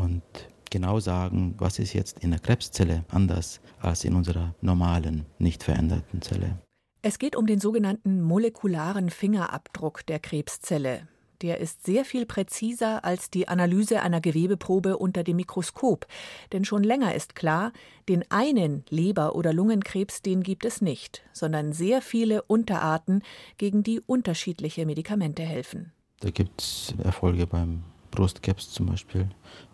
und 0.03 0.23
genau 0.69 0.99
sagen, 0.99 1.55
was 1.57 1.79
ist 1.79 1.93
jetzt 1.93 2.19
in 2.19 2.31
der 2.31 2.39
Krebszelle 2.39 3.05
anders 3.09 3.61
als 3.79 4.03
in 4.03 4.15
unserer 4.15 4.55
normalen, 4.61 5.25
nicht 5.39 5.63
veränderten 5.63 6.21
Zelle. 6.21 6.59
Es 7.01 7.19
geht 7.19 7.35
um 7.35 7.45
den 7.45 7.59
sogenannten 7.59 8.21
molekularen 8.21 9.09
Fingerabdruck 9.09 10.05
der 10.05 10.19
Krebszelle. 10.19 11.07
Der 11.41 11.59
ist 11.59 11.85
sehr 11.85 12.03
viel 12.03 12.25
präziser 12.25 13.05
als 13.05 13.29
die 13.29 13.47
Analyse 13.47 14.01
einer 14.01 14.21
Gewebeprobe 14.21 14.97
unter 14.97 15.23
dem 15.23 15.35
Mikroskop. 15.35 16.07
Denn 16.51 16.65
schon 16.65 16.83
länger 16.83 17.13
ist 17.13 17.35
klar, 17.35 17.71
den 18.09 18.23
einen 18.31 18.83
Leber- 18.89 19.35
oder 19.35 19.53
Lungenkrebs, 19.53 20.23
den 20.23 20.41
gibt 20.41 20.65
es 20.65 20.81
nicht, 20.81 21.21
sondern 21.33 21.73
sehr 21.73 22.01
viele 22.01 22.41
Unterarten, 22.41 23.21
gegen 23.57 23.83
die 23.83 23.99
unterschiedliche 23.99 24.87
Medikamente 24.87 25.43
helfen. 25.43 25.91
Da 26.21 26.31
gibt 26.31 26.61
es 26.61 26.95
Erfolge 27.03 27.45
beim 27.45 27.83
Brustkrebs 28.09 28.71
zum 28.71 28.87
Beispiel, 28.87 29.29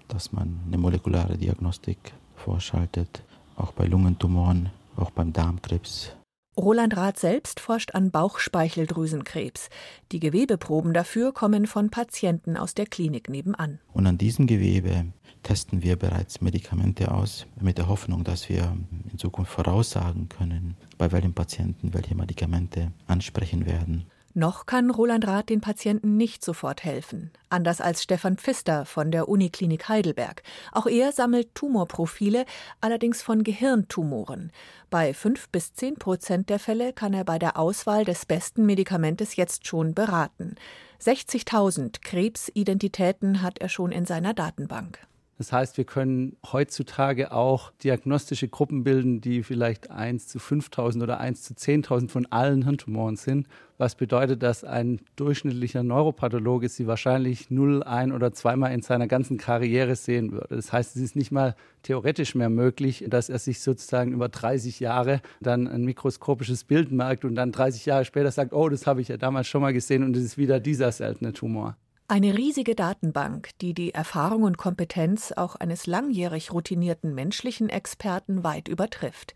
dass 0.08 0.32
man 0.32 0.60
eine 0.68 0.78
molekulare 0.78 1.38
Diagnostik 1.38 2.14
vorschaltet, 2.36 3.24
auch 3.56 3.72
bei 3.72 3.86
Lungentumoren, 3.86 4.70
auch 4.96 5.12
beim 5.12 5.34
Darmkrebs. 5.34 6.16
Roland 6.56 6.96
Rath 6.96 7.18
selbst 7.18 7.60
forscht 7.60 7.96
an 7.96 8.12
Bauchspeicheldrüsenkrebs. 8.12 9.70
Die 10.12 10.20
Gewebeproben 10.20 10.94
dafür 10.94 11.34
kommen 11.34 11.66
von 11.66 11.90
Patienten 11.90 12.58
aus 12.58 12.76
der 12.76 12.86
Klinik 12.86 13.28
nebenan. 13.28 13.80
Und 13.92 14.06
an 14.06 14.20
diesem 14.20 14.46
Gewebe 14.46 15.08
testen 15.42 15.82
wir 15.82 15.96
bereits 15.96 16.42
Medikamente 16.42 17.12
aus, 17.12 17.48
mit 17.60 17.80
der 17.80 17.88
Hoffnung, 17.88 18.24
dass 18.24 18.50
wir 18.50 18.78
in 19.12 19.18
Zukunft 19.18 19.52
voraussagen 19.52 20.30
können, 20.30 20.76
bei 21.00 21.12
welchen 21.12 21.34
Patienten 21.34 21.94
welche 21.94 22.16
Medikamente 22.16 22.92
ansprechen 23.08 23.66
werden. 23.66 24.06
Noch 24.36 24.66
kann 24.66 24.90
Roland 24.90 25.28
Rath 25.28 25.50
den 25.50 25.62
Patienten 25.62 26.18
nicht 26.18 26.44
sofort 26.44 26.84
helfen, 26.84 27.32
anders 27.50 27.82
als 27.82 28.02
Stefan 28.02 28.38
Pfister 28.38 28.84
von 28.84 29.12
der 29.12 29.30
Uniklinik 29.30 29.88
Heidelberg. 29.90 30.42
Auch 30.72 30.88
er 30.88 31.12
sammelt 31.12 31.54
Tumorprofile, 31.54 32.46
allerdings 32.82 33.22
von 33.22 33.44
Gehirntumoren. 33.44 34.52
Bei 34.90 35.14
fünf 35.14 35.50
bis 35.50 35.74
zehn 35.76 35.96
Prozent 35.96 36.50
der 36.50 36.58
Fälle 36.58 36.94
kann 36.94 37.14
er 37.14 37.26
bei 37.26 37.38
der 37.38 37.60
Auswahl 37.60 38.06
des 38.06 38.26
besten 38.26 38.66
Medikamentes 38.66 39.36
jetzt 39.36 39.68
schon 39.68 39.94
beraten. 39.94 40.56
60.000 41.00 42.02
Krebsidentitäten 42.02 43.44
hat 43.44 43.60
er 43.60 43.70
schon 43.70 43.92
in 43.92 44.06
seiner 44.06 44.34
Datenbank. 44.34 45.00
Das 45.44 45.52
heißt, 45.52 45.76
wir 45.76 45.84
können 45.84 46.38
heutzutage 46.54 47.34
auch 47.34 47.74
diagnostische 47.84 48.48
Gruppen 48.48 48.86
bilden, 48.86 49.20
die 49.20 49.44
vielleicht 49.44 49.92
1 49.92 50.30
zu 50.30 50.40
5000 50.40 51.04
oder 51.04 51.20
1 51.20 51.44
zu 51.44 51.54
10.000 51.54 52.08
von 52.08 52.26
allen 52.28 52.64
Hirntumoren 52.64 53.18
sind. 53.18 53.48
Was 53.78 53.96
bedeutet, 53.96 54.42
dass 54.42 54.64
ein 54.64 55.02
durchschnittlicher 55.18 55.84
Neuropathologe 55.84 56.70
sie 56.70 56.88
wahrscheinlich 56.88 57.52
null, 57.52 57.84
ein 57.84 58.14
oder 58.14 58.32
zweimal 58.32 58.72
in 58.72 58.84
seiner 58.84 59.08
ganzen 59.08 59.36
Karriere 59.38 59.98
sehen 59.98 60.32
würde. 60.32 60.56
Das 60.56 60.72
heißt, 60.72 60.96
es 60.96 61.02
ist 61.02 61.18
nicht 61.18 61.34
mal 61.34 61.58
theoretisch 61.82 62.36
mehr 62.36 62.50
möglich, 62.50 63.04
dass 63.10 63.28
er 63.28 63.38
sich 63.38 63.60
sozusagen 63.60 64.14
über 64.14 64.30
30 64.30 64.80
Jahre 64.80 65.20
dann 65.42 65.68
ein 65.68 65.84
mikroskopisches 65.84 66.64
Bild 66.64 66.94
merkt 66.94 67.26
und 67.26 67.36
dann 67.36 67.52
30 67.52 67.86
Jahre 67.86 68.06
später 68.06 68.32
sagt, 68.32 68.54
oh, 68.54 68.70
das 68.70 68.88
habe 68.88 69.02
ich 69.02 69.10
ja 69.10 69.18
damals 69.18 69.48
schon 69.48 69.62
mal 69.62 69.74
gesehen 69.74 70.04
und 70.04 70.16
es 70.16 70.24
ist 70.24 70.38
wieder 70.38 70.62
dieser 70.62 70.94
seltene 70.94 71.34
Tumor. 71.34 71.76
Eine 72.10 72.38
riesige 72.38 72.76
Datenbank, 72.76 73.52
die 73.62 73.74
die 73.74 73.94
Erfahrung 73.94 74.44
und 74.44 74.58
Kompetenz 74.58 75.32
auch 75.32 75.56
eines 75.56 75.88
langjährig 75.88 76.52
routinierten 76.52 77.16
menschlichen 77.16 77.70
Experten 77.70 78.44
weit 78.44 78.68
übertrifft. 78.68 79.34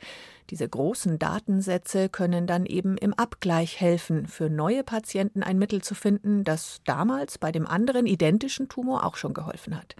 Diese 0.49 0.67
großen 0.67 1.17
Datensätze 1.17 2.09
können 2.09 2.45
dann 2.45 2.65
eben 2.65 2.97
im 2.97 3.13
Abgleich 3.13 3.79
helfen, 3.79 4.27
für 4.27 4.49
neue 4.49 4.83
Patienten 4.83 5.43
ein 5.43 5.57
Mittel 5.57 5.81
zu 5.81 5.95
finden, 5.95 6.43
das 6.43 6.81
damals 6.83 7.37
bei 7.37 7.53
dem 7.53 7.65
anderen 7.65 8.05
identischen 8.05 8.67
Tumor 8.67 9.05
auch 9.05 9.15
schon 9.15 9.33
geholfen 9.33 9.75
hat. 9.75 9.95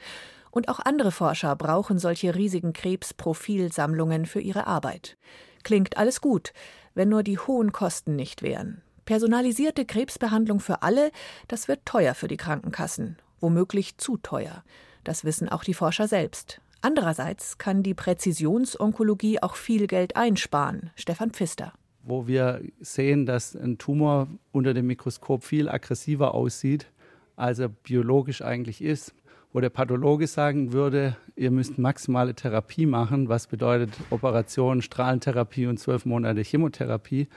Und 0.52 0.68
auch 0.68 0.80
andere 0.80 1.14
Forscher 1.14 1.56
brauchen 1.56 2.00
solche 2.00 2.36
riesigen 2.36 2.74
Krebsprofilsammlungen 2.74 4.26
für 4.26 4.42
ihre 4.42 4.68
Arbeit. 4.68 5.18
Klingt 5.64 5.98
alles 5.98 6.20
gut, 6.20 6.52
wenn 6.96 7.08
nur 7.08 7.24
die 7.24 7.40
hohen 7.40 7.72
Kosten 7.72 8.18
nicht 8.18 8.42
wären. 8.42 8.82
Personalisierte 9.08 9.86
Krebsbehandlung 9.86 10.60
für 10.60 10.82
alle, 10.82 11.12
das 11.48 11.70
wird 11.70 11.86
teuer 11.86 12.14
für 12.14 12.28
die 12.28 12.36
Krankenkassen, 12.36 13.16
womöglich 13.40 13.98
zu 13.98 14.18
teuer. 14.18 14.66
Das 15.06 15.24
wissen 15.24 15.48
auch 15.48 15.64
die 15.64 15.74
Forscher 15.74 16.10
selbst. 16.10 16.60
Andererseits 16.82 17.58
kann 17.58 17.84
die 17.84 17.94
Präzisionsonkologie 17.94 19.42
auch 19.42 19.56
viel 19.56 19.88
Geld 19.88 20.18
einsparen. 20.18 20.92
Stefan 20.96 21.32
Pfister. 21.32 21.72
Wo 22.04 22.28
wir 22.28 22.62
sehen, 22.82 23.26
dass 23.26 23.56
ein 23.56 23.78
Tumor 23.78 24.28
unter 24.52 24.74
dem 24.74 24.88
Mikroskop 24.88 25.46
viel 25.46 25.70
aggressiver 25.70 26.34
aussieht, 26.34 26.88
als 27.38 27.60
er 27.60 27.70
biologisch 27.70 28.42
eigentlich 28.42 28.82
ist. 28.82 29.14
wo 29.54 29.62
der 29.62 29.70
Pathologe 29.70 30.28
sagen 30.28 30.74
würde, 30.74 31.16
ihr 31.36 31.52
müsst 31.52 31.78
maximale 31.78 32.36
Therapie 32.36 32.86
machen, 32.86 33.30
was 33.30 33.48
bedeutet 33.48 33.92
Operation, 34.10 34.82
Strahlentherapie 34.82 35.66
und 35.66 35.80
zwölf 35.80 36.06
Monate 36.06 36.42
Chemotherapie. 36.42 37.28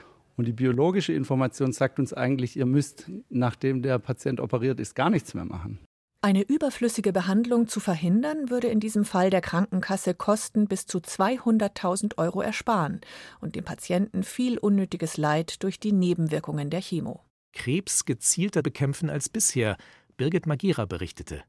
Und 0.41 0.45
die 0.45 0.53
biologische 0.53 1.13
Information 1.13 1.71
sagt 1.71 1.99
uns 1.99 2.13
eigentlich, 2.13 2.57
ihr 2.57 2.65
müsst, 2.65 3.11
nachdem 3.29 3.83
der 3.83 3.99
Patient 3.99 4.39
operiert 4.39 4.79
ist, 4.79 4.95
gar 4.95 5.11
nichts 5.11 5.35
mehr 5.35 5.45
machen. 5.45 5.77
Eine 6.21 6.41
überflüssige 6.41 7.13
Behandlung 7.13 7.67
zu 7.67 7.79
verhindern, 7.79 8.49
würde 8.49 8.65
in 8.65 8.79
diesem 8.79 9.05
Fall 9.05 9.29
der 9.29 9.41
Krankenkasse 9.41 10.15
Kosten 10.15 10.67
bis 10.67 10.87
zu 10.87 10.97
200.000 10.97 12.17
Euro 12.17 12.41
ersparen 12.41 13.01
und 13.39 13.55
dem 13.55 13.63
Patienten 13.63 14.23
viel 14.23 14.57
unnötiges 14.57 15.17
Leid 15.17 15.61
durch 15.61 15.79
die 15.79 15.91
Nebenwirkungen 15.91 16.71
der 16.71 16.81
Chemo. 16.81 17.23
Krebs 17.53 18.05
gezielter 18.05 18.63
bekämpfen 18.63 19.11
als 19.11 19.29
bisher, 19.29 19.77
Birgit 20.17 20.47
Magira 20.47 20.85
berichtete. 20.85 21.43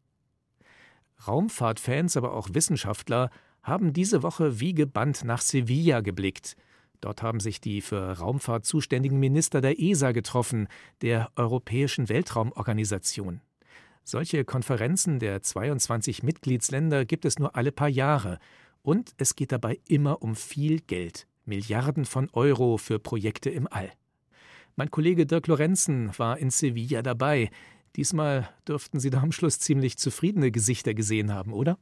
Raumfahrtfans, 1.27 2.19
aber 2.19 2.35
auch 2.35 2.51
Wissenschaftler 2.53 3.31
haben 3.63 3.95
diese 3.95 4.23
Woche 4.23 4.61
wie 4.61 4.75
gebannt 4.75 5.25
nach 5.25 5.41
Sevilla 5.41 6.03
geblickt. 6.03 6.59
Dort 7.03 7.21
haben 7.21 7.41
sich 7.41 7.61
die 7.61 7.81
für 7.81 8.13
Raumfahrt 8.13 8.65
zuständigen 8.65 9.19
Minister 9.19 9.61
der 9.61 9.79
ESA 9.81 10.13
getroffen, 10.13 10.69
der 11.03 11.31
Europäischen 11.37 12.09
Weltraumorganisation. 12.09 13.41
Solche 14.05 14.45
Konferenzen 14.45 15.19
der 15.19 15.43
22 15.43 16.23
Mitgliedsländer 16.23 17.05
gibt 17.05 17.25
es 17.25 17.41
nur 17.41 17.57
alle 17.57 17.73
paar 17.73 17.89
Jahre. 17.89 18.39
Und 18.83 19.15
es 19.17 19.35
geht 19.35 19.51
dabei 19.51 19.81
immer 19.89 20.23
um 20.23 20.37
viel 20.37 20.81
Geld. 20.81 21.27
Milliarden 21.45 22.05
von 22.05 22.31
Euro 22.33 22.79
für 22.79 23.01
Projekte 23.01 23.51
im 23.51 23.67
All. 23.69 23.91
Mein 24.77 24.91
Kollege 24.91 25.27
Dirk 25.27 25.49
Lorenzen 25.49 26.17
war 26.19 26.39
in 26.39 26.51
Sevilla 26.51 27.03
dabei. 27.03 27.51
Diesmal 27.97 28.49
dürften 28.69 29.01
Sie 29.01 29.11
da 29.11 29.21
am 29.21 29.33
Schluss 29.33 29.59
ziemlich 29.59 29.99
zufriedene 29.99 30.51
Gesichter 30.51 30.95
gesehen 30.95 31.33
haben, 31.33 31.53
oder? 31.53 31.79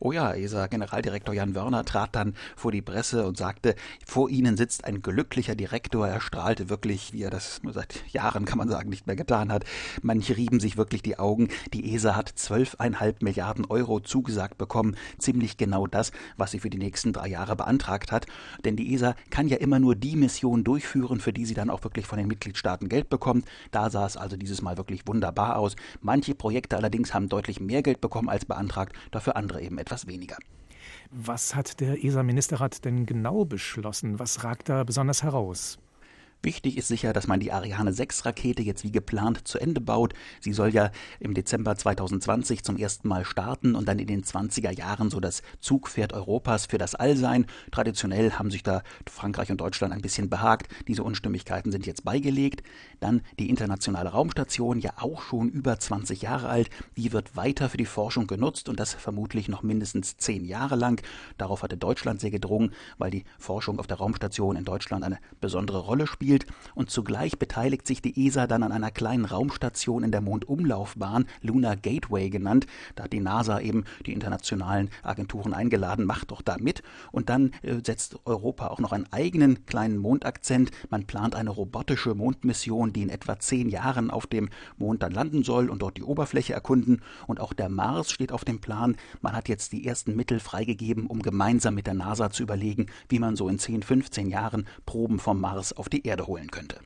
Oh 0.00 0.12
ja, 0.12 0.32
ESA-Generaldirektor 0.32 1.34
Jan 1.34 1.54
Wörner 1.54 1.84
trat 1.84 2.14
dann 2.14 2.34
vor 2.56 2.72
die 2.72 2.82
Presse 2.82 3.26
und 3.26 3.36
sagte, 3.36 3.74
vor 4.06 4.30
Ihnen 4.30 4.56
sitzt 4.56 4.84
ein 4.84 5.02
glücklicher 5.02 5.54
Direktor. 5.54 6.08
Er 6.08 6.20
strahlte 6.20 6.68
wirklich, 6.68 7.12
wie 7.12 7.22
er 7.22 7.30
das 7.30 7.60
seit 7.72 8.04
Jahren, 8.12 8.44
kann 8.44 8.58
man 8.58 8.68
sagen, 8.68 8.88
nicht 8.88 9.06
mehr 9.06 9.16
getan 9.16 9.52
hat. 9.52 9.64
Manche 10.00 10.36
rieben 10.36 10.60
sich 10.60 10.76
wirklich 10.76 11.02
die 11.02 11.18
Augen. 11.18 11.48
Die 11.72 11.94
ESA 11.94 12.16
hat 12.16 12.30
zwölfeinhalb 12.34 13.22
Milliarden 13.22 13.66
Euro 13.66 14.00
zugesagt 14.00 14.58
bekommen. 14.58 14.96
Ziemlich 15.18 15.56
genau 15.56 15.86
das, 15.86 16.12
was 16.36 16.50
sie 16.50 16.60
für 16.60 16.70
die 16.70 16.78
nächsten 16.78 17.12
drei 17.12 17.28
Jahre 17.28 17.56
beantragt 17.56 18.10
hat. 18.10 18.26
Denn 18.64 18.76
die 18.76 18.94
ESA 18.94 19.14
kann 19.30 19.48
ja 19.48 19.58
immer 19.58 19.78
nur 19.78 19.94
die 19.94 20.16
Mission 20.16 20.64
durchführen, 20.64 21.20
für 21.20 21.32
die 21.32 21.44
sie 21.44 21.54
dann 21.54 21.70
auch 21.70 21.84
wirklich 21.84 22.06
von 22.06 22.18
den 22.18 22.28
Mitgliedstaaten 22.28 22.88
Geld 22.88 23.10
bekommt. 23.10 23.46
Da 23.70 23.90
sah 23.90 24.06
es 24.06 24.16
also 24.16 24.36
dieses 24.36 24.62
Mal 24.62 24.76
wirklich 24.78 25.06
wunderbar 25.06 25.58
aus. 25.58 25.76
Manche 26.00 26.21
Projekte 26.34 26.76
allerdings 26.76 27.12
haben 27.12 27.28
deutlich 27.28 27.60
mehr 27.60 27.82
Geld 27.82 28.00
bekommen 28.00 28.28
als 28.28 28.44
beantragt, 28.44 28.96
dafür 29.10 29.36
andere 29.36 29.60
eben 29.60 29.78
etwas 29.78 30.06
weniger. 30.06 30.36
Was 31.10 31.54
hat 31.54 31.80
der 31.80 32.04
ESA-Ministerrat 32.04 32.84
denn 32.84 33.06
genau 33.06 33.44
beschlossen? 33.44 34.18
Was 34.18 34.44
ragt 34.44 34.68
da 34.68 34.84
besonders 34.84 35.22
heraus? 35.22 35.78
Wichtig 36.44 36.76
ist 36.76 36.88
sicher, 36.88 37.12
dass 37.12 37.28
man 37.28 37.38
die 37.38 37.52
Ariane 37.52 37.92
6 37.92 38.26
Rakete 38.26 38.62
jetzt 38.62 38.82
wie 38.82 38.90
geplant 38.90 39.46
zu 39.46 39.60
Ende 39.60 39.80
baut. 39.80 40.12
Sie 40.40 40.52
soll 40.52 40.70
ja 40.70 40.90
im 41.20 41.34
Dezember 41.34 41.76
2020 41.76 42.64
zum 42.64 42.76
ersten 42.76 43.06
Mal 43.06 43.24
starten 43.24 43.76
und 43.76 43.86
dann 43.86 44.00
in 44.00 44.08
den 44.08 44.24
20er 44.24 44.76
Jahren 44.76 45.08
so 45.08 45.20
das 45.20 45.42
Zugpferd 45.60 46.12
Europas 46.12 46.66
für 46.66 46.78
das 46.78 46.96
All 46.96 47.16
sein. 47.16 47.46
Traditionell 47.70 48.32
haben 48.32 48.50
sich 48.50 48.64
da 48.64 48.82
Frankreich 49.08 49.52
und 49.52 49.60
Deutschland 49.60 49.94
ein 49.94 50.02
bisschen 50.02 50.30
behagt. 50.30 50.66
Diese 50.88 51.04
Unstimmigkeiten 51.04 51.70
sind 51.70 51.86
jetzt 51.86 52.04
beigelegt. 52.04 52.64
Dann 52.98 53.22
die 53.38 53.48
internationale 53.48 54.08
Raumstation, 54.10 54.80
ja 54.80 54.94
auch 54.96 55.22
schon 55.22 55.48
über 55.48 55.78
20 55.78 56.22
Jahre 56.22 56.48
alt. 56.48 56.70
Die 56.96 57.12
wird 57.12 57.36
weiter 57.36 57.68
für 57.68 57.76
die 57.76 57.86
Forschung 57.86 58.26
genutzt 58.26 58.68
und 58.68 58.80
das 58.80 58.94
vermutlich 58.94 59.46
noch 59.46 59.62
mindestens 59.62 60.16
zehn 60.16 60.44
Jahre 60.44 60.74
lang. 60.74 61.00
Darauf 61.38 61.62
hatte 61.62 61.76
Deutschland 61.76 62.20
sehr 62.20 62.32
gedrungen, 62.32 62.72
weil 62.98 63.12
die 63.12 63.24
Forschung 63.38 63.78
auf 63.78 63.86
der 63.86 63.98
Raumstation 63.98 64.56
in 64.56 64.64
Deutschland 64.64 65.04
eine 65.04 65.18
besondere 65.40 65.78
Rolle 65.78 66.08
spielt 66.08 66.31
spielt 66.32 66.46
und 66.74 66.90
zugleich 66.90 67.38
beteiligt 67.38 67.86
sich 67.86 68.00
die 68.00 68.26
ESA 68.26 68.46
dann 68.46 68.62
an 68.62 68.72
einer 68.72 68.90
kleinen 68.90 69.26
Raumstation 69.26 70.02
in 70.02 70.12
der 70.12 70.22
Mondumlaufbahn, 70.22 71.26
Lunar 71.42 71.76
Gateway 71.76 72.30
genannt. 72.30 72.66
Da 72.94 73.04
hat 73.04 73.12
die 73.12 73.20
NASA 73.20 73.60
eben 73.60 73.84
die 74.06 74.12
internationalen 74.12 74.88
Agenturen 75.02 75.52
eingeladen, 75.52 76.06
macht 76.06 76.30
doch 76.30 76.40
da 76.40 76.56
mit. 76.58 76.82
Und 77.10 77.28
dann 77.28 77.52
äh, 77.62 77.76
setzt 77.84 78.18
Europa 78.24 78.68
auch 78.68 78.78
noch 78.78 78.92
einen 78.92 79.12
eigenen 79.12 79.66
kleinen 79.66 79.98
Mondakzent. 79.98 80.70
Man 80.88 81.06
plant 81.06 81.34
eine 81.34 81.50
robotische 81.50 82.14
Mondmission, 82.14 82.92
die 82.92 83.02
in 83.02 83.10
etwa 83.10 83.38
zehn 83.38 83.68
Jahren 83.68 84.10
auf 84.10 84.26
dem 84.26 84.48
Mond 84.78 85.02
dann 85.02 85.12
landen 85.12 85.42
soll 85.42 85.68
und 85.68 85.82
dort 85.82 85.98
die 85.98 86.02
Oberfläche 86.02 86.54
erkunden. 86.54 87.02
Und 87.26 87.40
auch 87.40 87.52
der 87.52 87.68
Mars 87.68 88.10
steht 88.10 88.32
auf 88.32 88.44
dem 88.44 88.60
Plan. 88.60 88.96
Man 89.20 89.34
hat 89.34 89.48
jetzt 89.48 89.72
die 89.72 89.86
ersten 89.86 90.16
Mittel 90.16 90.40
freigegeben, 90.40 91.06
um 91.06 91.20
gemeinsam 91.20 91.74
mit 91.74 91.86
der 91.86 91.94
NASA 91.94 92.30
zu 92.30 92.42
überlegen, 92.42 92.86
wie 93.10 93.18
man 93.18 93.36
so 93.36 93.48
in 93.48 93.58
10, 93.58 93.82
15 93.82 94.30
Jahren 94.30 94.66
Proben 94.86 95.18
vom 95.18 95.40
Mars 95.42 95.74
auf 95.74 95.88
die 95.88 96.06
Erde 96.06 96.21
Holen 96.26 96.50
könnte. 96.50 96.80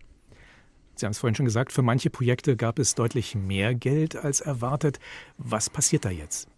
Sie 0.94 1.04
haben 1.04 1.12
es 1.12 1.18
vorhin 1.18 1.34
schon 1.34 1.44
gesagt, 1.44 1.72
für 1.72 1.82
manche 1.82 2.08
Projekte 2.08 2.56
gab 2.56 2.78
es 2.78 2.94
deutlich 2.94 3.34
mehr 3.34 3.74
Geld 3.74 4.16
als 4.16 4.40
erwartet. 4.40 4.98
Was 5.36 5.68
passiert 5.68 6.06
da 6.06 6.10
jetzt? 6.10 6.48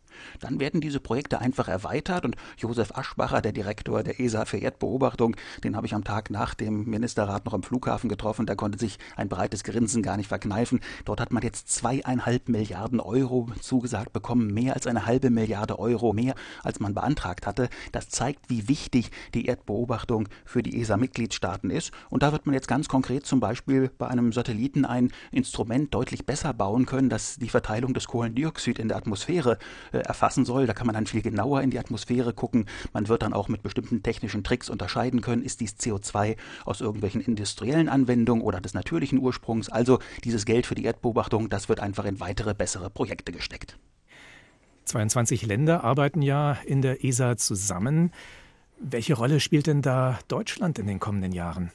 Dann 0.40 0.60
werden 0.60 0.80
diese 0.80 1.00
Projekte 1.00 1.40
einfach 1.40 1.68
erweitert 1.68 2.24
und 2.24 2.36
Josef 2.56 2.92
Aschbacher, 2.96 3.40
der 3.40 3.52
Direktor 3.52 4.02
der 4.02 4.20
ESA 4.20 4.44
für 4.44 4.58
Erdbeobachtung, 4.58 5.36
den 5.64 5.76
habe 5.76 5.86
ich 5.86 5.94
am 5.94 6.04
Tag 6.04 6.30
nach 6.30 6.54
dem 6.54 6.84
Ministerrat 6.84 7.44
noch 7.44 7.54
am 7.54 7.62
Flughafen 7.62 8.08
getroffen, 8.08 8.46
der 8.46 8.56
konnte 8.56 8.78
sich 8.78 8.98
ein 9.16 9.28
breites 9.28 9.64
Grinsen 9.64 10.02
gar 10.02 10.16
nicht 10.16 10.28
verkneifen. 10.28 10.80
Dort 11.04 11.20
hat 11.20 11.32
man 11.32 11.42
jetzt 11.42 11.70
zweieinhalb 11.70 12.48
Milliarden 12.48 13.00
Euro 13.00 13.48
zugesagt 13.60 14.12
bekommen, 14.12 14.52
mehr 14.52 14.74
als 14.74 14.86
eine 14.86 15.06
halbe 15.06 15.30
Milliarde 15.30 15.78
Euro 15.78 16.12
mehr, 16.12 16.34
als 16.62 16.80
man 16.80 16.94
beantragt 16.94 17.46
hatte. 17.46 17.68
Das 17.92 18.08
zeigt, 18.08 18.48
wie 18.48 18.68
wichtig 18.68 19.10
die 19.34 19.46
Erdbeobachtung 19.46 20.28
für 20.44 20.62
die 20.62 20.80
ESA-Mitgliedstaaten 20.80 21.70
ist. 21.70 21.92
Und 22.10 22.22
da 22.22 22.32
wird 22.32 22.46
man 22.46 22.54
jetzt 22.54 22.68
ganz 22.68 22.88
konkret 22.88 23.26
zum 23.26 23.40
Beispiel 23.40 23.90
bei 23.98 24.08
einem 24.08 24.32
Satelliten 24.32 24.84
ein 24.84 25.12
Instrument 25.30 25.92
deutlich 25.94 26.26
besser 26.26 26.52
bauen 26.52 26.86
können, 26.86 27.08
das 27.08 27.36
die 27.36 27.48
Verteilung 27.48 27.94
des 27.94 28.06
Kohlendioxid 28.06 28.78
in 28.78 28.88
der 28.88 28.96
Atmosphäre 28.96 29.58
äh, 29.92 30.02
erfassen 30.08 30.44
soll. 30.44 30.66
Da 30.66 30.74
kann 30.74 30.86
man 30.86 30.94
dann 30.94 31.06
viel 31.06 31.22
genauer 31.22 31.62
in 31.62 31.70
die 31.70 31.78
Atmosphäre 31.78 32.32
gucken. 32.32 32.66
Man 32.92 33.08
wird 33.08 33.22
dann 33.22 33.32
auch 33.32 33.48
mit 33.48 33.62
bestimmten 33.62 34.02
technischen 34.02 34.42
Tricks 34.42 34.68
unterscheiden 34.68 35.20
können, 35.20 35.42
ist 35.42 35.60
dies 35.60 35.76
CO2 35.76 36.36
aus 36.64 36.80
irgendwelchen 36.80 37.20
industriellen 37.20 37.88
Anwendungen 37.88 38.42
oder 38.42 38.60
des 38.60 38.74
natürlichen 38.74 39.18
Ursprungs. 39.18 39.68
Also 39.68 39.98
dieses 40.24 40.44
Geld 40.44 40.66
für 40.66 40.74
die 40.74 40.84
Erdbeobachtung, 40.84 41.48
das 41.48 41.68
wird 41.68 41.80
einfach 41.80 42.04
in 42.04 42.20
weitere, 42.20 42.54
bessere 42.54 42.90
Projekte 42.90 43.32
gesteckt. 43.32 43.78
22 44.86 45.46
Länder 45.46 45.84
arbeiten 45.84 46.22
ja 46.22 46.52
in 46.64 46.82
der 46.82 47.04
ESA 47.04 47.36
zusammen. 47.36 48.10
Welche 48.80 49.14
Rolle 49.14 49.40
spielt 49.40 49.66
denn 49.66 49.82
da 49.82 50.18
Deutschland 50.28 50.78
in 50.78 50.86
den 50.86 50.98
kommenden 50.98 51.32
Jahren? 51.32 51.72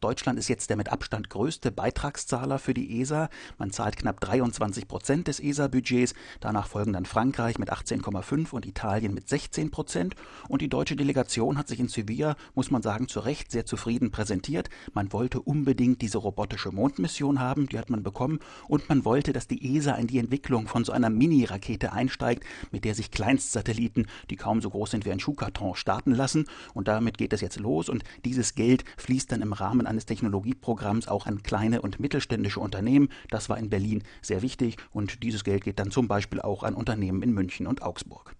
Deutschland 0.00 0.38
ist 0.38 0.48
jetzt 0.48 0.68
der 0.68 0.76
mit 0.76 0.90
Abstand 0.92 1.30
größte 1.30 1.70
Beitragszahler 1.72 2.58
für 2.58 2.74
die 2.74 3.00
ESA. 3.00 3.30
Man 3.56 3.70
zahlt 3.70 3.96
knapp 3.96 4.20
23 4.20 4.86
Prozent 4.86 5.26
des 5.26 5.40
ESA-Budgets. 5.40 6.14
Danach 6.40 6.66
folgen 6.66 6.92
dann 6.92 7.06
Frankreich 7.06 7.58
mit 7.58 7.72
18,5 7.72 8.50
und 8.50 8.66
Italien 8.66 9.14
mit 9.14 9.28
16 9.28 9.70
Prozent. 9.70 10.14
Und 10.48 10.60
die 10.60 10.68
deutsche 10.68 10.96
Delegation 10.96 11.56
hat 11.56 11.68
sich 11.68 11.80
in 11.80 11.88
Sevilla, 11.88 12.36
muss 12.54 12.70
man 12.70 12.82
sagen, 12.82 13.08
zu 13.08 13.20
Recht 13.20 13.50
sehr 13.50 13.64
zufrieden 13.64 14.10
präsentiert. 14.10 14.68
Man 14.92 15.14
wollte 15.14 15.40
unbedingt 15.40 16.02
diese 16.02 16.18
robotische 16.18 16.72
Mondmission 16.72 17.40
haben, 17.40 17.66
die 17.66 17.78
hat 17.78 17.88
man 17.88 18.02
bekommen. 18.02 18.40
Und 18.68 18.88
man 18.90 19.06
wollte, 19.06 19.32
dass 19.32 19.48
die 19.48 19.76
ESA 19.76 19.94
in 19.94 20.08
die 20.08 20.18
Entwicklung 20.18 20.68
von 20.68 20.84
so 20.84 20.92
einer 20.92 21.08
Mini-Rakete 21.08 21.92
einsteigt, 21.94 22.44
mit 22.70 22.84
der 22.84 22.94
sich 22.94 23.10
Kleinstsatelliten, 23.10 24.08
die 24.28 24.36
kaum 24.36 24.60
so 24.60 24.68
groß 24.68 24.90
sind 24.90 25.06
wie 25.06 25.12
ein 25.12 25.20
Schuhkarton, 25.20 25.74
starten 25.74 26.12
lassen. 26.12 26.44
Und 26.74 26.86
damit 26.86 27.16
geht 27.16 27.32
es 27.32 27.40
jetzt 27.40 27.58
los. 27.58 27.88
Und 27.88 28.04
dieses 28.26 28.54
Geld 28.54 28.84
fließt 28.98 29.32
dann 29.32 29.40
im 29.40 29.54
Rahmen 29.54 29.85
Rahmen 29.86 29.96
eines 29.96 30.06
Technologieprogramms 30.06 31.08
auch 31.08 31.26
an 31.26 31.42
kleine 31.42 31.80
und 31.80 32.00
mittelständische 32.00 32.60
Unternehmen. 32.60 33.08
Das 33.30 33.48
war 33.48 33.58
in 33.58 33.70
Berlin 33.70 34.02
sehr 34.20 34.42
wichtig 34.42 34.76
und 34.92 35.22
dieses 35.22 35.44
Geld 35.44 35.64
geht 35.64 35.78
dann 35.78 35.90
zum 35.90 36.08
Beispiel 36.08 36.40
auch 36.40 36.62
an 36.64 36.74
Unternehmen 36.74 37.22
in 37.22 37.32
München 37.32 37.66
und 37.66 37.82
Augsburg. 37.82 38.34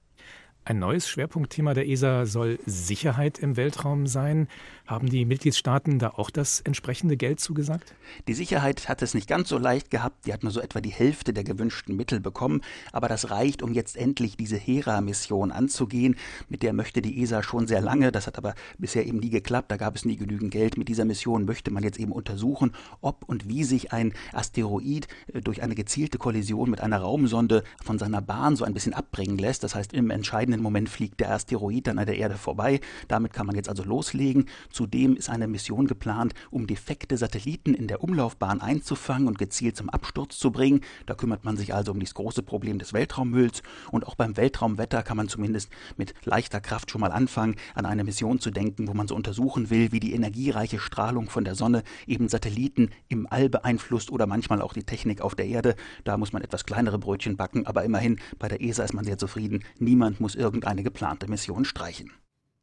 Ein 0.69 0.81
neues 0.81 1.09
Schwerpunktthema 1.09 1.75
der 1.75 1.87
ESA 1.87 2.27
soll 2.27 2.59
Sicherheit 2.67 3.39
im 3.39 3.57
Weltraum 3.57 4.09
sein. 4.09 4.49
Haben 4.85 5.09
die 5.09 5.25
Mitgliedstaaten 5.25 6.01
da 6.01 6.11
auch 6.11 6.29
das 6.29 6.61
entsprechende 6.61 7.17
Geld 7.17 7.39
zugesagt? 7.39 7.95
Die 8.27 8.35
Sicherheit 8.35 8.89
hat 8.89 9.01
es 9.01 9.15
nicht 9.15 9.29
ganz 9.29 9.49
so 9.49 9.59
leicht 9.59 9.93
gehabt. 9.93 10.27
Die 10.27 10.33
hat 10.33 10.43
nur 10.43 10.51
so 10.51 10.61
etwa 10.61 10.81
die 10.81 10.91
Hälfte 10.91 11.33
der 11.33 11.45
gewünschten 11.45 11.95
Mittel 11.95 12.19
bekommen. 12.19 12.63
Aber 12.91 13.07
das 13.07 13.31
reicht, 13.31 13.63
um 13.63 13.75
jetzt 13.75 13.97
endlich 13.97 14.37
diese 14.37 14.57
Hera-Mission 14.57 15.53
anzugehen. 15.53 16.17
Mit 16.49 16.65
der 16.65 16.73
möchte 16.73 17.01
die 17.01 17.23
ESA 17.23 17.45
schon 17.45 17.69
sehr 17.69 17.81
lange. 17.81 18.11
Das 18.11 18.27
hat 18.27 18.37
aber 18.37 18.57
bisher 18.77 19.07
eben 19.07 19.19
nie 19.19 19.31
geklappt. 19.31 19.71
Da 19.71 19.77
gab 19.77 19.95
es 19.95 20.05
nie 20.05 20.17
genügend 20.17 20.51
Geld. 20.51 20.79
Mit 20.79 20.89
dieser 20.89 21.05
Mission 21.05 21.45
möchte 21.45 21.71
man 21.71 21.85
jetzt 21.85 22.01
eben 22.01 22.11
untersuchen, 22.11 22.73
ob 23.01 23.23
und 23.29 23.49
wie 23.49 23.63
sich 23.63 23.93
ein 23.93 24.15
Asteroid 24.33 25.07
äh, 25.33 25.43
durch 25.43 25.63
eine 25.63 25.77
gezielte 25.77 26.19
Kollision 26.19 26.71
mit 26.71 26.81
einer 26.81 26.99
Raumsonde 26.99 27.63
von 27.85 28.01
seiner 28.01 28.21
Bahn 28.21 28.57
so 28.57 28.65
ein 28.65 28.75
bisschen 28.75 28.95
abbringen 28.95 29.39
lässt. 29.39 29.63
Das 29.63 29.77
heißt, 29.77 29.93
im 29.93 30.11
entscheidenden 30.11 30.56
entscheidenden 30.57 30.63
Moment 30.63 30.89
fliegt 30.89 31.21
der 31.21 31.33
Asteroid 31.33 31.87
dann 31.87 31.99
an 31.99 32.07
der 32.07 32.17
Erde 32.17 32.37
vorbei. 32.37 32.81
Damit 33.09 33.33
kann 33.33 33.47
man 33.47 33.57
jetzt 33.57 33.69
also 33.69 33.85
loslegen. 33.85 34.47
Zudem 34.71 35.17
ist 35.17 35.29
eine 35.29 35.47
Mission 35.47 35.87
geplant, 35.87 36.35
um 36.51 36.67
defekte 36.67 37.17
Satelliten 37.17 37.75
in 37.75 37.87
der 37.89 38.03
Umlaufbahn 38.03 38.61
einzufangen 38.61 39.29
und 39.29 39.39
gezielt 39.39 39.77
zum 39.77 39.91
Absturz 39.91 40.39
zu 40.39 40.51
bringen. 40.51 40.81
Da 41.07 41.15
kümmert 41.15 41.45
man 41.45 41.57
sich 41.57 41.75
also 41.75 41.93
um 41.93 42.01
das 42.01 42.15
große 42.15 42.43
Problem 42.43 42.79
des 42.79 42.93
Weltraummülls. 42.93 43.63
Und 43.91 44.07
auch 44.07 44.15
beim 44.15 44.37
Weltraumwetter 44.37 45.03
kann 45.03 45.17
man 45.17 45.29
zumindest 45.29 45.71
mit 45.97 46.15
leichter 46.25 46.61
Kraft 46.61 46.91
schon 46.91 47.01
mal 47.01 47.13
anfangen, 47.13 47.57
an 47.75 47.87
eine 47.87 48.05
Mission 48.05 48.41
zu 48.41 48.51
denken, 48.51 48.89
wo 48.89 48.95
man 48.95 49.09
so 49.09 49.15
untersuchen 49.15 49.71
will, 49.71 49.93
wie 49.93 50.01
die 50.01 50.15
energiereiche 50.15 50.79
Strahlung 50.79 51.29
von 51.29 51.45
der 51.45 51.55
Sonne 51.55 51.83
eben 52.07 52.29
Satelliten 52.29 52.91
im 53.09 53.27
All 53.31 53.49
beeinflusst 53.49 54.11
oder 54.11 54.27
manchmal 54.27 54.63
auch 54.63 54.73
die 54.73 54.85
Technik 54.85 55.21
auf 55.21 55.35
der 55.35 55.47
Erde. 55.47 55.77
Da 56.05 56.17
muss 56.17 56.33
man 56.33 56.43
etwas 56.43 56.65
kleinere 56.65 56.99
Brötchen 56.99 57.37
backen, 57.37 57.67
aber 57.67 57.85
immerhin 57.85 58.19
bei 58.39 58.49
der 58.49 58.63
ESA 58.63 58.85
ist 58.85 58.95
man 58.95 59.05
sehr 59.05 59.19
zufrieden. 59.19 59.65
Niemand 59.79 60.21
muss 60.21 60.35
irgendeine 60.47 60.85
geplante 60.85 61.29
Mission 61.29 61.65
streichen. 61.65 62.13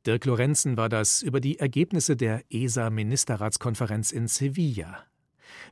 Dirk 0.06 0.26
Lorenzen 0.26 0.78
war 0.78 0.89
das 0.89 1.22
über 1.22 1.41
die 1.41 1.60
Ergebnisse 1.60 2.15
der 2.15 2.43
ESA-Ministerratskonferenz 2.50 4.12
in 4.12 4.28
Sevilla. 4.28 5.04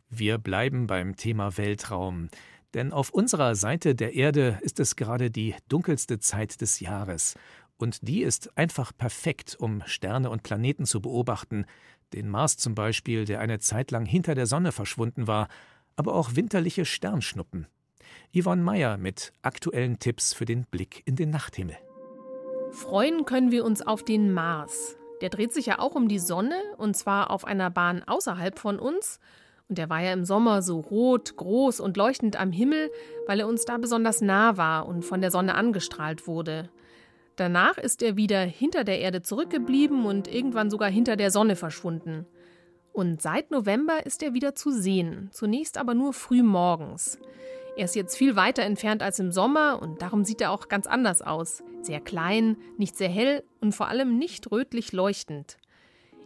Wir 0.10 0.38
bleiben 0.38 0.88
beim 0.88 1.16
Thema 1.16 1.58
Weltraum. 1.58 2.30
Denn 2.74 2.94
auf 2.94 3.10
unserer 3.10 3.56
Seite 3.56 3.96
der 3.96 4.14
Erde 4.14 4.60
ist 4.62 4.80
es 4.80 4.96
gerade 4.96 5.32
die 5.32 5.56
dunkelste 5.68 6.20
Zeit 6.20 6.62
des 6.62 6.80
Jahres. 6.80 7.36
Und 7.78 8.08
die 8.08 8.22
ist 8.22 8.58
einfach 8.58 8.92
perfekt, 8.98 9.56
um 9.60 9.84
Sterne 9.86 10.30
und 10.30 10.44
Planeten 10.44 10.86
zu 10.86 11.02
beobachten. 11.02 11.66
Den 12.14 12.30
Mars 12.30 12.58
zum 12.58 12.76
Beispiel, 12.76 13.26
der 13.26 13.40
eine 13.40 13.60
Zeit 13.60 13.92
lang 13.92 14.06
hinter 14.06 14.36
der 14.36 14.46
Sonne 14.46 14.72
verschwunden 14.72 15.28
war, 15.28 15.48
aber 15.96 16.14
auch 16.14 16.36
winterliche 16.36 16.86
Sternschnuppen. 16.86 17.68
Yvonne 18.34 18.62
Meyer 18.62 18.98
mit 18.98 19.34
aktuellen 19.42 20.00
Tipps 20.00 20.34
für 20.34 20.46
den 20.46 20.66
Blick 20.66 21.02
in 21.06 21.16
den 21.16 21.30
Nachthimmel. 21.30 21.78
Freuen 22.72 23.26
können 23.26 23.52
wir 23.52 23.66
uns 23.66 23.86
auf 23.86 24.04
den 24.04 24.32
Mars. 24.34 24.98
Der 25.22 25.30
dreht 25.30 25.54
sich 25.54 25.66
ja 25.66 25.80
auch 25.80 25.94
um 25.94 26.08
die 26.08 26.20
Sonne, 26.20 26.56
und 26.78 26.96
zwar 26.96 27.30
auf 27.30 27.46
einer 27.46 27.70
Bahn 27.70 28.02
außerhalb 28.06 28.58
von 28.58 28.80
uns. 28.80 29.20
Und 29.68 29.78
der 29.78 29.90
war 29.90 30.02
ja 30.02 30.14
im 30.14 30.26
Sommer 30.26 30.62
so 30.62 30.80
rot, 30.80 31.36
groß 31.36 31.80
und 31.80 31.98
leuchtend 31.98 32.40
am 32.40 32.52
Himmel, 32.52 32.90
weil 33.28 33.42
er 33.42 33.48
uns 33.48 33.66
da 33.66 33.78
besonders 33.78 34.22
nah 34.22 34.58
war 34.58 34.88
und 34.88 35.04
von 35.04 35.22
der 35.22 35.32
Sonne 35.32 35.56
angestrahlt 35.56 36.28
wurde. 36.28 36.70
Danach 37.36 37.78
ist 37.78 38.02
er 38.02 38.18
wieder 38.18 38.40
hinter 38.42 38.84
der 38.84 39.00
Erde 39.00 39.22
zurückgeblieben 39.22 40.06
und 40.06 40.28
irgendwann 40.28 40.70
sogar 40.70 40.90
hinter 40.90 41.16
der 41.16 41.32
Sonne 41.32 41.56
verschwunden. 41.56 42.26
Und 42.94 43.22
seit 43.22 43.52
November 43.52 44.06
ist 44.06 44.24
er 44.24 44.34
wieder 44.34 44.56
zu 44.56 44.72
sehen, 44.72 45.30
zunächst 45.32 45.78
aber 45.78 45.94
nur 45.94 46.14
früh 46.14 46.44
morgens. 46.44 47.20
Er 47.82 47.86
ist 47.86 47.96
jetzt 47.96 48.16
viel 48.16 48.36
weiter 48.36 48.62
entfernt 48.62 49.02
als 49.02 49.18
im 49.18 49.32
Sommer 49.32 49.82
und 49.82 50.04
darum 50.04 50.24
sieht 50.24 50.40
er 50.40 50.52
auch 50.52 50.68
ganz 50.68 50.86
anders 50.86 51.24
aus. 51.24 51.64
Sehr 51.82 52.00
klein, 52.00 52.58
nicht 52.78 52.96
sehr 52.96 53.10
hell 53.10 53.44
und 53.60 53.74
vor 53.74 53.88
allem 53.88 54.20
nicht 54.20 54.52
rötlich 54.52 54.92
leuchtend. 54.92 55.58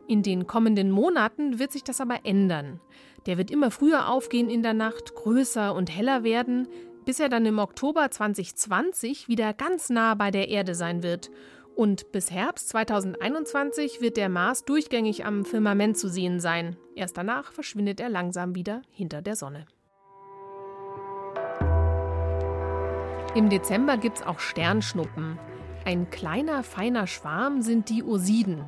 In 0.05 0.21
den 0.21 0.47
kommenden 0.47 0.91
Monaten 0.91 1.57
wird 1.57 1.71
sich 1.71 1.85
das 1.85 2.01
aber 2.01 2.25
ändern. 2.25 2.81
Der 3.25 3.37
wird 3.37 3.51
immer 3.51 3.71
früher 3.71 4.09
aufgehen 4.09 4.49
in 4.49 4.63
der 4.63 4.73
Nacht, 4.73 5.15
größer 5.15 5.73
und 5.73 5.89
heller 5.89 6.25
werden, 6.25 6.67
bis 7.05 7.21
er 7.21 7.29
dann 7.29 7.45
im 7.45 7.59
Oktober 7.59 8.11
2020 8.11 9.29
wieder 9.29 9.53
ganz 9.53 9.89
nah 9.89 10.13
bei 10.13 10.31
der 10.31 10.49
Erde 10.49 10.75
sein 10.75 11.03
wird. 11.03 11.31
Und 11.73 12.11
bis 12.11 12.31
Herbst 12.31 12.67
2021 12.67 14.01
wird 14.01 14.17
der 14.17 14.27
Mars 14.27 14.65
durchgängig 14.65 15.25
am 15.25 15.45
Firmament 15.45 15.97
zu 15.97 16.09
sehen 16.09 16.41
sein. 16.41 16.75
Erst 16.95 17.15
danach 17.15 17.53
verschwindet 17.53 18.01
er 18.01 18.09
langsam 18.09 18.55
wieder 18.55 18.81
hinter 18.91 19.21
der 19.21 19.37
Sonne. 19.37 19.65
Im 23.35 23.49
Dezember 23.49 23.97
gibt 23.97 24.19
es 24.19 24.23
auch 24.25 24.39
Sternschnuppen. 24.39 25.37
Ein 25.83 26.09
kleiner, 26.09 26.63
feiner 26.63 27.05
Schwarm 27.05 27.61
sind 27.61 27.89
die 27.89 28.01
Osiden. 28.01 28.63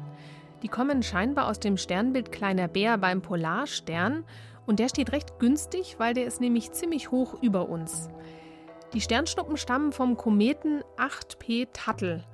Die 0.62 0.68
kommen 0.68 1.04
scheinbar 1.04 1.48
aus 1.48 1.62
dem 1.62 1.78
Sternbild 1.78 2.34
Kleiner 2.34 2.68
Bär 2.68 2.98
beim 2.98 3.22
Polarstern 3.22 4.26
und 4.66 4.80
der 4.80 4.90
steht 4.90 5.14
recht 5.14 5.40
günstig, 5.40 5.96
weil 6.00 6.14
der 6.14 6.26
ist 6.26 6.42
nämlich 6.42 6.74
ziemlich 6.74 7.12
hoch 7.12 7.42
über 7.42 7.70
uns. 7.70 8.10
Die 8.92 9.00
Sternschnuppen 9.00 9.56
stammen 9.56 9.94
vom 9.94 10.18
Kometen 10.18 10.84
8P 10.98 11.70
Tuttle 11.72 12.26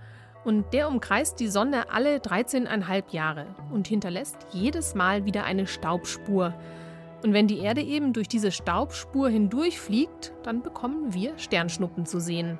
und 0.43 0.73
der 0.73 0.87
umkreist 0.87 1.39
die 1.39 1.49
Sonne 1.49 1.91
alle 1.91 2.17
13,5 2.17 3.03
Jahre 3.11 3.45
und 3.71 3.87
hinterlässt 3.87 4.37
jedes 4.51 4.95
Mal 4.95 5.25
wieder 5.25 5.43
eine 5.43 5.67
Staubspur. 5.67 6.55
Und 7.23 7.33
wenn 7.33 7.47
die 7.47 7.59
Erde 7.59 7.81
eben 7.81 8.11
durch 8.13 8.27
diese 8.27 8.51
Staubspur 8.51 9.29
hindurchfliegt, 9.29 10.33
dann 10.43 10.61
bekommen 10.61 11.13
wir 11.13 11.37
Sternschnuppen 11.37 12.05
zu 12.05 12.19
sehen. 12.19 12.59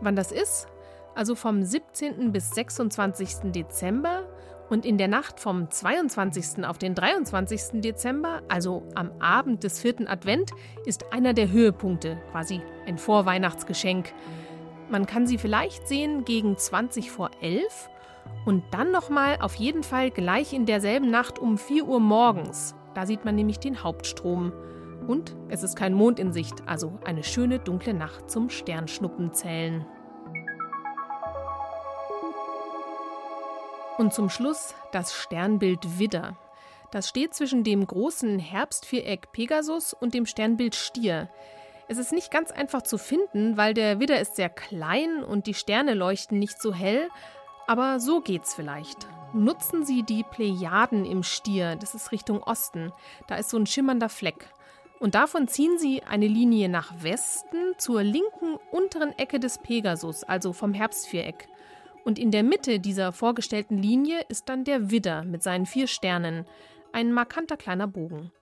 Wann 0.00 0.16
das 0.16 0.30
ist? 0.32 0.68
Also 1.14 1.34
vom 1.34 1.62
17. 1.62 2.30
bis 2.30 2.50
26. 2.52 3.52
Dezember 3.52 4.28
und 4.70 4.86
in 4.86 4.96
der 4.96 5.08
Nacht 5.08 5.40
vom 5.40 5.68
22. 5.68 6.64
auf 6.64 6.78
den 6.78 6.94
23. 6.94 7.80
Dezember, 7.80 8.42
also 8.48 8.84
am 8.94 9.10
Abend 9.20 9.64
des 9.64 9.80
vierten 9.80 10.06
Advent, 10.06 10.52
ist 10.86 11.12
einer 11.12 11.34
der 11.34 11.50
Höhepunkte, 11.50 12.18
quasi 12.30 12.62
ein 12.86 12.96
Vorweihnachtsgeschenk. 12.96 14.12
Man 14.88 15.06
kann 15.06 15.26
sie 15.26 15.38
vielleicht 15.38 15.88
sehen 15.88 16.24
gegen 16.24 16.56
20 16.56 17.10
vor 17.10 17.30
11 17.42 17.90
und 18.46 18.62
dann 18.70 18.92
nochmal 18.92 19.38
auf 19.40 19.56
jeden 19.56 19.82
Fall 19.82 20.12
gleich 20.12 20.52
in 20.52 20.66
derselben 20.66 21.10
Nacht 21.10 21.40
um 21.40 21.58
4 21.58 21.86
Uhr 21.86 22.00
morgens, 22.00 22.76
da 22.94 23.06
sieht 23.06 23.24
man 23.24 23.34
nämlich 23.34 23.58
den 23.58 23.82
Hauptstrom. 23.82 24.52
Und 25.06 25.36
es 25.48 25.62
ist 25.62 25.76
kein 25.76 25.94
Mond 25.94 26.18
in 26.18 26.32
Sicht, 26.32 26.54
also 26.66 26.98
eine 27.04 27.24
schöne 27.24 27.58
dunkle 27.58 27.94
Nacht 27.94 28.30
zum 28.30 28.50
Sternschnuppenzählen. 28.50 29.86
Und 33.98 34.14
zum 34.14 34.30
Schluss 34.30 34.74
das 34.92 35.12
Sternbild 35.12 35.98
Widder. 35.98 36.36
Das 36.90 37.08
steht 37.08 37.34
zwischen 37.34 37.64
dem 37.64 37.86
großen 37.86 38.38
Herbstviereck 38.38 39.30
Pegasus 39.32 39.94
und 39.94 40.14
dem 40.14 40.26
Sternbild 40.26 40.74
Stier. 40.74 41.28
Es 41.88 41.98
ist 41.98 42.12
nicht 42.12 42.30
ganz 42.30 42.50
einfach 42.50 42.82
zu 42.82 42.98
finden, 42.98 43.56
weil 43.56 43.74
der 43.74 44.00
Widder 44.00 44.20
ist 44.20 44.36
sehr 44.36 44.48
klein 44.48 45.22
und 45.24 45.46
die 45.46 45.54
Sterne 45.54 45.94
leuchten 45.94 46.38
nicht 46.38 46.60
so 46.60 46.72
hell, 46.72 47.08
aber 47.66 48.00
so 48.00 48.20
geht's 48.20 48.54
vielleicht. 48.54 49.06
Nutzen 49.32 49.84
Sie 49.84 50.02
die 50.02 50.24
Plejaden 50.24 51.04
im 51.04 51.22
Stier, 51.22 51.76
das 51.76 51.94
ist 51.94 52.10
Richtung 52.10 52.42
Osten. 52.42 52.92
Da 53.28 53.36
ist 53.36 53.50
so 53.50 53.58
ein 53.58 53.66
schimmernder 53.66 54.08
Fleck. 54.08 54.52
Und 54.98 55.14
davon 55.14 55.46
ziehen 55.46 55.78
Sie 55.78 56.02
eine 56.02 56.26
Linie 56.26 56.68
nach 56.68 56.92
Westen 57.02 57.74
zur 57.78 58.02
linken 58.02 58.56
unteren 58.72 59.16
Ecke 59.18 59.38
des 59.38 59.58
Pegasus, 59.58 60.24
also 60.24 60.52
vom 60.52 60.74
Herbstviereck. 60.74 61.48
Und 62.04 62.18
in 62.18 62.32
der 62.32 62.42
Mitte 62.42 62.80
dieser 62.80 63.12
vorgestellten 63.12 63.78
Linie 63.78 64.20
ist 64.28 64.48
dann 64.48 64.64
der 64.64 64.90
Widder 64.90 65.22
mit 65.22 65.42
seinen 65.42 65.64
vier 65.64 65.86
Sternen, 65.86 66.44
ein 66.92 67.12
markanter 67.12 67.56
kleiner 67.56 67.86
Bogen. 67.86 68.32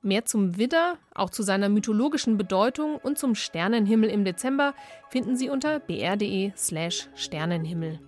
Mehr 0.00 0.24
zum 0.24 0.56
Widder, 0.56 0.96
auch 1.14 1.28
zu 1.28 1.42
seiner 1.42 1.68
mythologischen 1.68 2.38
Bedeutung 2.38 2.96
und 2.96 3.18
zum 3.18 3.34
Sternenhimmel 3.34 4.08
im 4.08 4.24
Dezember 4.24 4.74
finden 5.10 5.36
Sie 5.36 5.50
unter 5.50 5.78
br.de/slash 5.78 7.08
Sternenhimmel. 7.14 8.00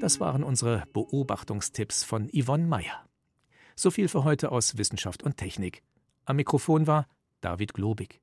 Das 0.00 0.20
waren 0.20 0.42
unsere 0.42 0.84
Beobachtungstipps 0.92 2.04
von 2.04 2.30
Yvonne 2.32 2.66
Meyer. 2.66 3.06
So 3.76 3.90
viel 3.90 4.08
für 4.08 4.24
heute 4.24 4.52
aus 4.52 4.78
Wissenschaft 4.78 5.22
und 5.22 5.36
Technik. 5.36 5.82
Am 6.24 6.36
Mikrofon 6.36 6.86
war 6.86 7.06
David 7.40 7.74
Globig. 7.74 8.21